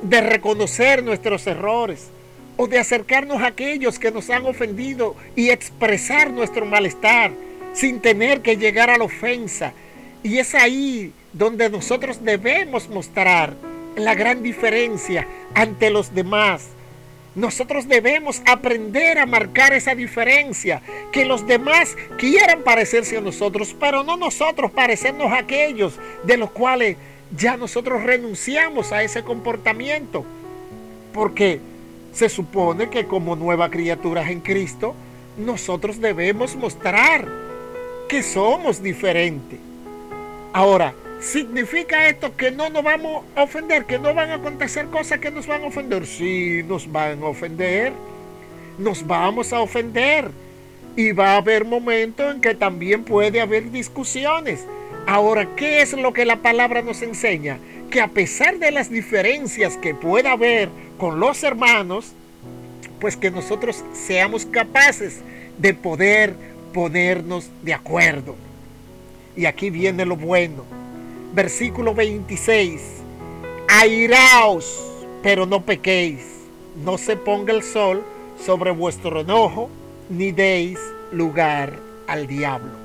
de 0.03 0.21
reconocer 0.21 1.03
nuestros 1.03 1.47
errores 1.47 2.09
o 2.57 2.67
de 2.67 2.79
acercarnos 2.79 3.41
a 3.41 3.47
aquellos 3.47 3.99
que 3.99 4.11
nos 4.11 4.29
han 4.29 4.45
ofendido 4.45 5.15
y 5.35 5.49
expresar 5.49 6.31
nuestro 6.31 6.65
malestar 6.65 7.31
sin 7.73 7.99
tener 7.99 8.41
que 8.41 8.57
llegar 8.57 8.89
a 8.89 8.97
la 8.97 9.05
ofensa. 9.05 9.73
Y 10.23 10.37
es 10.37 10.53
ahí 10.53 11.13
donde 11.33 11.69
nosotros 11.69 12.23
debemos 12.23 12.89
mostrar 12.89 13.55
la 13.95 14.15
gran 14.15 14.43
diferencia 14.43 15.27
ante 15.53 15.89
los 15.89 16.13
demás. 16.13 16.67
Nosotros 17.33 17.87
debemos 17.87 18.41
aprender 18.45 19.17
a 19.17 19.25
marcar 19.25 19.73
esa 19.73 19.95
diferencia, 19.95 20.81
que 21.13 21.23
los 21.23 21.47
demás 21.47 21.95
quieran 22.17 22.61
parecerse 22.61 23.17
a 23.17 23.21
nosotros, 23.21 23.73
pero 23.79 24.03
no 24.03 24.17
nosotros 24.17 24.71
parecernos 24.71 25.31
a 25.31 25.39
aquellos 25.39 25.97
de 26.23 26.35
los 26.35 26.51
cuales 26.51 26.97
ya 27.37 27.55
nosotros 27.55 28.03
renunciamos 28.03 28.91
a 28.91 29.01
ese 29.01 29.23
comportamiento. 29.23 30.25
Porque 31.13 31.61
se 32.11 32.29
supone 32.29 32.89
que 32.89 33.05
como 33.05 33.35
nuevas 33.35 33.69
criaturas 33.69 34.29
en 34.29 34.41
Cristo, 34.41 34.95
nosotros 35.37 35.99
debemos 35.99 36.55
mostrar 36.55 37.27
que 38.07 38.21
somos 38.23 38.83
diferentes. 38.83 39.59
Ahora, 40.53 40.93
¿Significa 41.21 42.09
esto 42.09 42.35
que 42.35 42.49
no 42.49 42.71
nos 42.71 42.83
vamos 42.83 43.23
a 43.35 43.43
ofender? 43.43 43.85
¿Que 43.85 43.99
no 43.99 44.11
van 44.15 44.31
a 44.31 44.35
acontecer 44.35 44.87
cosas 44.87 45.19
que 45.19 45.29
nos 45.29 45.45
van 45.45 45.63
a 45.63 45.67
ofender? 45.67 46.07
Sí, 46.07 46.63
nos 46.67 46.91
van 46.91 47.21
a 47.21 47.27
ofender. 47.27 47.93
Nos 48.79 49.05
vamos 49.05 49.53
a 49.53 49.61
ofender. 49.61 50.31
Y 50.95 51.11
va 51.11 51.33
a 51.33 51.37
haber 51.37 51.63
momentos 51.63 52.33
en 52.33 52.41
que 52.41 52.55
también 52.55 53.03
puede 53.03 53.39
haber 53.39 53.69
discusiones. 53.69 54.65
Ahora, 55.07 55.55
¿qué 55.55 55.81
es 55.81 55.93
lo 55.93 56.13
que 56.13 56.25
la 56.25 56.37
palabra 56.37 56.81
nos 56.81 57.01
enseña? 57.01 57.57
Que 57.89 58.01
a 58.01 58.07
pesar 58.07 58.59
de 58.59 58.71
las 58.71 58.89
diferencias 58.89 59.77
que 59.77 59.93
pueda 59.93 60.31
haber 60.31 60.69
con 60.97 61.19
los 61.19 61.43
hermanos, 61.43 62.13
pues 62.99 63.17
que 63.17 63.31
nosotros 63.31 63.83
seamos 63.93 64.45
capaces 64.45 65.21
de 65.57 65.73
poder 65.73 66.35
ponernos 66.73 67.49
de 67.63 67.73
acuerdo. 67.73 68.35
Y 69.35 69.45
aquí 69.45 69.69
viene 69.69 70.05
lo 70.05 70.15
bueno 70.15 70.81
versículo 71.33 71.93
26. 71.93 72.81
Airaos, 73.67 74.81
pero 75.23 75.45
no 75.45 75.61
pequéis. 75.61 76.25
No 76.83 76.97
se 76.97 77.15
ponga 77.15 77.53
el 77.53 77.63
sol 77.63 78.03
sobre 78.43 78.71
vuestro 78.71 79.21
enojo, 79.21 79.69
ni 80.09 80.31
deis 80.31 80.79
lugar 81.11 81.73
al 82.07 82.27
diablo. 82.27 82.80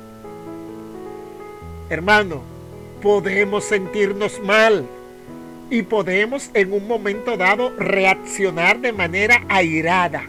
Hermano, 1.88 2.42
podemos 3.00 3.62
sentirnos 3.64 4.40
mal 4.40 4.84
y 5.70 5.82
podemos 5.82 6.50
en 6.54 6.72
un 6.72 6.88
momento 6.88 7.36
dado 7.36 7.72
reaccionar 7.76 8.80
de 8.80 8.92
manera 8.92 9.44
airada. 9.48 10.24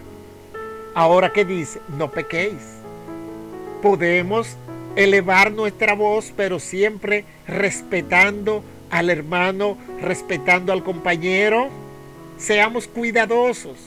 Ahora 0.93 1.33
que 1.33 1.45
dice, 1.45 1.79
no 1.97 2.11
pequéis. 2.11 2.61
Podemos 3.81 4.55
elevar 4.95 5.51
nuestra 5.51 5.95
voz, 5.95 6.31
pero 6.35 6.59
siempre 6.59 7.25
respetando 7.47 8.63
al 8.91 9.09
hermano, 9.09 9.77
respetando 9.99 10.71
al 10.71 10.83
compañero. 10.83 11.69
Seamos 12.37 12.87
cuidadosos. 12.87 13.77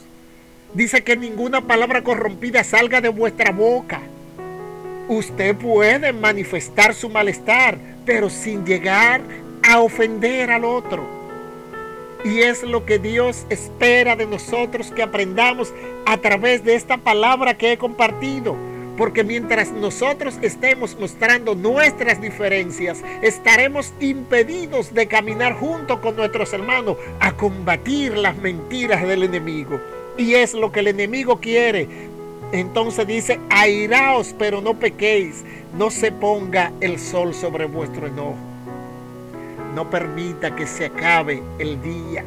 Dice 0.75 1.05
que 1.05 1.17
ninguna 1.17 1.61
palabra 1.61 2.03
corrompida 2.03 2.65
salga 2.65 3.01
de 3.01 3.11
vuestra 3.11 3.53
boca. 3.53 4.01
Usted 5.11 5.57
puede 5.57 6.13
manifestar 6.13 6.95
su 6.95 7.09
malestar, 7.09 7.77
pero 8.07 8.31
sin 8.31 8.65
llegar 8.65 9.21
a 9.69 9.81
ofender 9.81 10.53
al 10.53 10.65
otro. 10.65 11.05
Y 12.25 12.43
es 12.43 12.63
lo 12.63 12.87
que 12.87 13.01
Dios 13.01 13.45
espera 13.51 14.15
de 14.15 14.27
nosotros 14.27 14.93
que 14.93 15.03
aprendamos 15.03 15.75
a 16.07 16.19
través 16.19 16.63
de 16.63 16.77
esta 16.77 16.97
palabra 16.97 17.59
que 17.59 17.73
he 17.73 17.77
compartido 17.77 18.55
porque 18.97 19.25
mientras 19.25 19.73
nosotros 19.73 20.39
estemos 20.43 20.95
mostrando 21.01 21.55
nuestras 21.55 22.21
diferencias, 22.21 23.03
estaremos 23.23 23.95
impedidos 23.99 24.93
de 24.93 25.09
caminar 25.09 25.55
junto 25.55 26.03
con 26.03 26.17
nuestros 26.17 26.53
hermanos 26.53 26.99
a 27.19 27.33
combatir 27.33 28.17
las 28.19 28.37
mentiras 28.37 29.01
del 29.09 29.23
enemigo. 29.23 29.81
Y 30.19 30.35
es 30.35 30.53
lo 30.53 30.71
que 30.71 30.81
el 30.81 30.89
enemigo 30.89 31.41
quiere. 31.41 32.10
Entonces 32.53 33.07
dice, 33.07 33.41
airaos, 33.49 34.35
pero 34.39 34.61
no 34.61 34.75
pequéis. 34.75 35.45
No 35.77 35.91
se 35.91 36.11
ponga 36.11 36.73
el 36.81 36.99
sol 36.99 37.35
sobre 37.35 37.67
vuestro 37.67 38.07
enojo. 38.07 38.37
No 39.75 39.89
permita 39.89 40.57
que 40.57 40.67
se 40.67 40.87
acabe 40.87 41.43
el 41.59 41.81
día. 41.81 42.25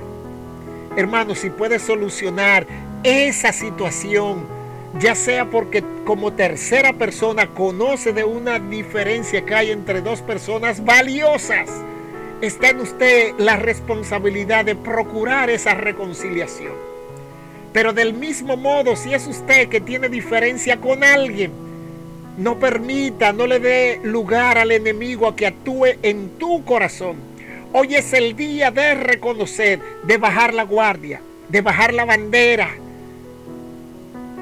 Hermanos, 0.95 1.39
si 1.39 1.49
puede 1.49 1.80
solucionar 1.80 2.65
esa 3.03 3.51
situación, 3.51 4.45
ya 4.99 5.15
sea 5.15 5.49
porque 5.49 5.84
como 6.05 6.34
tercera 6.34 6.93
persona 6.93 7.47
conoce 7.47 8.13
de 8.13 8.24
una 8.24 8.59
diferencia 8.59 9.43
que 9.43 9.55
hay 9.55 9.71
entre 9.71 10.01
dos 10.01 10.21
personas 10.21 10.86
valiosas, 10.86 11.69
está 12.41 12.69
en 12.69 12.80
usted 12.80 13.34
la 13.39 13.57
responsabilidad 13.57 14.63
de 14.63 14.76
procurar 14.76 15.49
esa 15.49 15.74
reconciliación. 15.74 16.93
Pero 17.74 17.91
del 17.91 18.13
mismo 18.13 18.55
modo, 18.55 18.95
si 18.95 19.15
es 19.15 19.26
usted 19.26 19.67
que 19.67 19.82
tiene 19.82 20.07
diferencia 20.07 20.80
con 20.80 21.03
alguien, 21.03 21.51
no 22.38 22.59
permita, 22.59 23.34
no 23.34 23.47
le 23.47 23.59
dé 23.59 23.99
lugar 24.03 24.59
al 24.59 24.71
enemigo 24.71 25.28
a 25.28 25.36
que 25.36 25.47
actúe 25.47 25.88
en 26.03 26.38
tu 26.38 26.63
corazón. 26.63 27.15
Hoy 27.74 27.95
es 27.95 28.13
el 28.13 28.36
día 28.36 28.69
de 28.69 28.93
reconocer, 28.93 29.80
de 30.03 30.17
bajar 30.17 30.53
la 30.53 30.63
guardia, 30.63 31.21
de 31.49 31.61
bajar 31.61 31.93
la 31.93 32.05
bandera, 32.05 32.69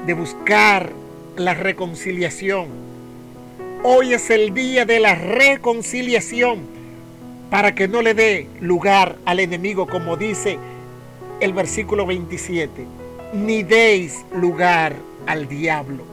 de 0.06 0.14
buscar 0.14 0.92
la 1.38 1.54
reconciliación. 1.54 2.68
Hoy 3.84 4.14
es 4.14 4.30
el 4.30 4.54
día 4.54 4.86
de 4.86 5.00
la 5.00 5.16
reconciliación 5.16 6.60
para 7.50 7.74
que 7.74 7.88
no 7.88 8.02
le 8.02 8.14
dé 8.14 8.48
lugar 8.60 9.16
al 9.26 9.40
enemigo, 9.40 9.88
como 9.88 10.18
dice 10.18 10.58
el 11.40 11.54
versículo 11.54 12.06
27. 12.06 13.01
Ni 13.34 13.64
deis 13.64 14.26
lugar 14.36 14.94
al 15.26 15.48
diablo. 15.48 16.04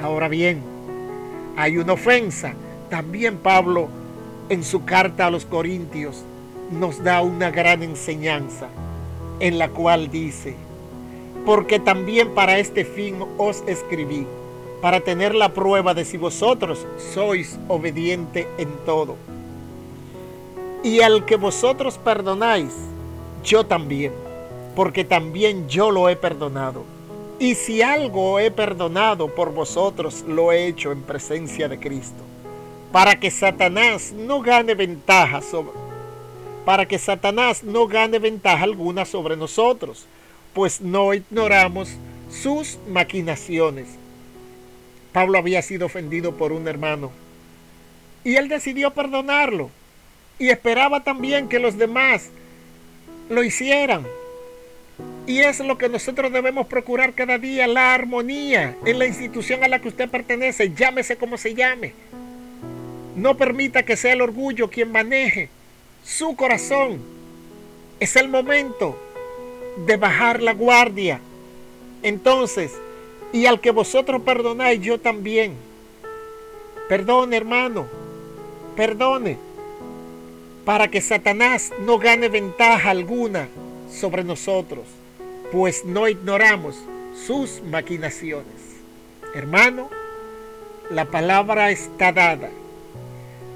Ahora 0.00 0.28
bien, 0.28 0.62
hay 1.56 1.76
una 1.76 1.94
ofensa. 1.94 2.54
También 2.88 3.38
Pablo 3.38 3.88
en 4.48 4.62
su 4.62 4.84
carta 4.84 5.26
a 5.26 5.30
los 5.30 5.44
Corintios 5.44 6.22
nos 6.70 7.02
da 7.02 7.20
una 7.22 7.50
gran 7.50 7.82
enseñanza 7.82 8.68
en 9.40 9.58
la 9.58 9.70
cual 9.70 10.08
dice, 10.10 10.54
porque 11.44 11.80
también 11.80 12.32
para 12.32 12.60
este 12.60 12.84
fin 12.84 13.16
os 13.36 13.64
escribí, 13.66 14.24
para 14.80 15.00
tener 15.00 15.34
la 15.34 15.52
prueba 15.52 15.94
de 15.94 16.04
si 16.04 16.16
vosotros 16.16 16.86
sois 17.12 17.58
obediente 17.66 18.46
en 18.56 18.68
todo. 18.86 19.16
Y 20.84 21.00
al 21.00 21.24
que 21.24 21.34
vosotros 21.34 21.98
perdonáis, 21.98 22.72
yo 23.42 23.66
también, 23.66 24.12
porque 24.80 25.04
también 25.04 25.68
yo 25.68 25.90
lo 25.90 26.08
he 26.08 26.16
perdonado. 26.16 26.86
Y 27.38 27.54
si 27.54 27.82
algo 27.82 28.38
he 28.38 28.50
perdonado 28.50 29.28
por 29.28 29.52
vosotros, 29.52 30.24
lo 30.26 30.52
he 30.52 30.68
hecho 30.68 30.90
en 30.90 31.02
presencia 31.02 31.68
de 31.68 31.78
Cristo, 31.78 32.22
para 32.90 33.20
que 33.20 33.30
Satanás 33.30 34.10
no 34.12 34.40
gane 34.40 34.74
ventaja 34.74 35.42
sobre 35.42 35.72
para 36.64 36.88
que 36.88 36.98
Satanás 36.98 37.62
no 37.62 37.88
gane 37.88 38.18
ventaja 38.18 38.64
alguna 38.64 39.04
sobre 39.04 39.36
nosotros 39.36 40.06
pues 40.54 40.80
no 40.80 41.12
ignoramos 41.12 41.90
sus 42.30 42.78
maquinaciones. 42.88 43.86
Pablo 45.12 45.36
había 45.36 45.60
sido 45.60 45.84
ofendido 45.84 46.38
por 46.38 46.52
un 46.52 46.66
hermano 46.66 47.10
y 48.24 48.36
él 48.36 48.48
decidió 48.48 48.94
perdonarlo 48.94 49.68
y 50.38 50.48
esperaba 50.48 51.04
también 51.04 51.50
que 51.50 51.58
los 51.58 51.76
demás 51.76 52.30
lo 53.28 53.44
hicieran. 53.44 54.06
Y 55.30 55.38
es 55.42 55.60
lo 55.60 55.78
que 55.78 55.88
nosotros 55.88 56.32
debemos 56.32 56.66
procurar 56.66 57.14
cada 57.14 57.38
día, 57.38 57.68
la 57.68 57.94
armonía 57.94 58.76
en 58.84 58.98
la 58.98 59.06
institución 59.06 59.62
a 59.62 59.68
la 59.68 59.80
que 59.80 59.86
usted 59.86 60.10
pertenece, 60.10 60.72
llámese 60.74 61.14
como 61.14 61.38
se 61.38 61.54
llame. 61.54 61.92
No 63.14 63.36
permita 63.36 63.84
que 63.84 63.96
sea 63.96 64.14
el 64.14 64.22
orgullo 64.22 64.70
quien 64.70 64.90
maneje 64.90 65.48
su 66.04 66.34
corazón. 66.34 67.00
Es 68.00 68.16
el 68.16 68.26
momento 68.28 68.98
de 69.86 69.96
bajar 69.96 70.42
la 70.42 70.52
guardia. 70.52 71.20
Entonces, 72.02 72.72
y 73.32 73.46
al 73.46 73.60
que 73.60 73.70
vosotros 73.70 74.22
perdonáis, 74.22 74.80
yo 74.80 74.98
también. 74.98 75.54
Perdone, 76.88 77.36
hermano. 77.36 77.86
Perdone. 78.74 79.38
Para 80.64 80.88
que 80.88 81.00
Satanás 81.00 81.70
no 81.86 82.00
gane 82.00 82.28
ventaja 82.28 82.90
alguna 82.90 83.46
sobre 83.92 84.24
nosotros, 84.24 84.86
pues 85.50 85.84
no 85.84 86.08
ignoramos 86.08 86.76
sus 87.26 87.62
maquinaciones. 87.62 88.46
Hermano, 89.34 89.90
la 90.90 91.06
palabra 91.06 91.70
está 91.70 92.12
dada. 92.12 92.50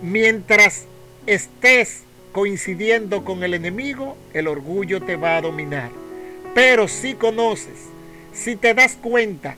Mientras 0.03 0.86
estés 1.26 2.03
coincidiendo 2.32 3.24
con 3.24 3.42
el 3.45 3.55
enemigo, 3.55 4.16
el 4.32 4.49
orgullo 4.49 5.01
te 5.01 5.16
va 5.16 5.36
a 5.36 5.40
dominar. 5.40 5.90
Pero 6.55 6.88
si 6.88 7.14
conoces, 7.14 7.88
si 8.32 8.57
te 8.57 8.74
das 8.74 8.97
cuenta 9.01 9.57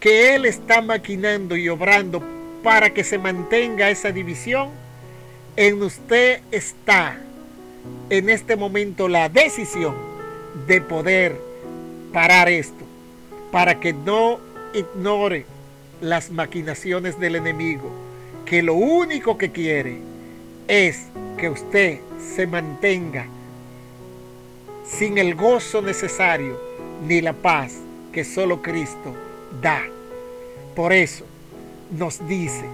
que 0.00 0.34
Él 0.34 0.46
está 0.46 0.80
maquinando 0.80 1.56
y 1.56 1.68
obrando 1.68 2.22
para 2.62 2.90
que 2.90 3.04
se 3.04 3.18
mantenga 3.18 3.90
esa 3.90 4.10
división, 4.10 4.70
en 5.56 5.82
usted 5.82 6.40
está 6.50 7.18
en 8.10 8.28
este 8.28 8.56
momento 8.56 9.08
la 9.08 9.28
decisión 9.28 9.94
de 10.66 10.80
poder 10.80 11.47
parar 12.12 12.48
esto, 12.48 12.84
para 13.50 13.80
que 13.80 13.92
no 13.92 14.38
ignore 14.74 15.46
las 16.00 16.30
maquinaciones 16.30 17.18
del 17.18 17.36
enemigo, 17.36 17.90
que 18.44 18.62
lo 18.62 18.74
único 18.74 19.36
que 19.36 19.50
quiere 19.50 19.98
es 20.68 21.06
que 21.36 21.48
usted 21.48 22.00
se 22.34 22.46
mantenga 22.46 23.26
sin 24.84 25.18
el 25.18 25.34
gozo 25.34 25.82
necesario 25.82 26.58
ni 27.06 27.20
la 27.20 27.32
paz 27.32 27.74
que 28.12 28.24
solo 28.24 28.62
Cristo 28.62 29.14
da. 29.60 29.82
Por 30.74 30.92
eso 30.92 31.24
nos 31.96 32.26
dice, 32.26 32.64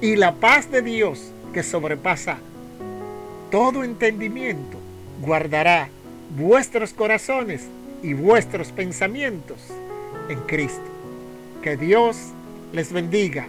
y 0.00 0.16
la 0.16 0.34
paz 0.34 0.70
de 0.70 0.82
Dios 0.82 1.32
que 1.52 1.62
sobrepasa 1.62 2.38
todo 3.50 3.84
entendimiento 3.84 4.78
guardará 5.20 5.88
vuestros 6.36 6.92
corazones 6.92 7.62
y 8.02 8.14
vuestros 8.14 8.72
pensamientos 8.72 9.58
en 10.28 10.40
Cristo. 10.40 10.82
Que 11.62 11.76
Dios 11.76 12.16
les 12.72 12.92
bendiga 12.92 13.46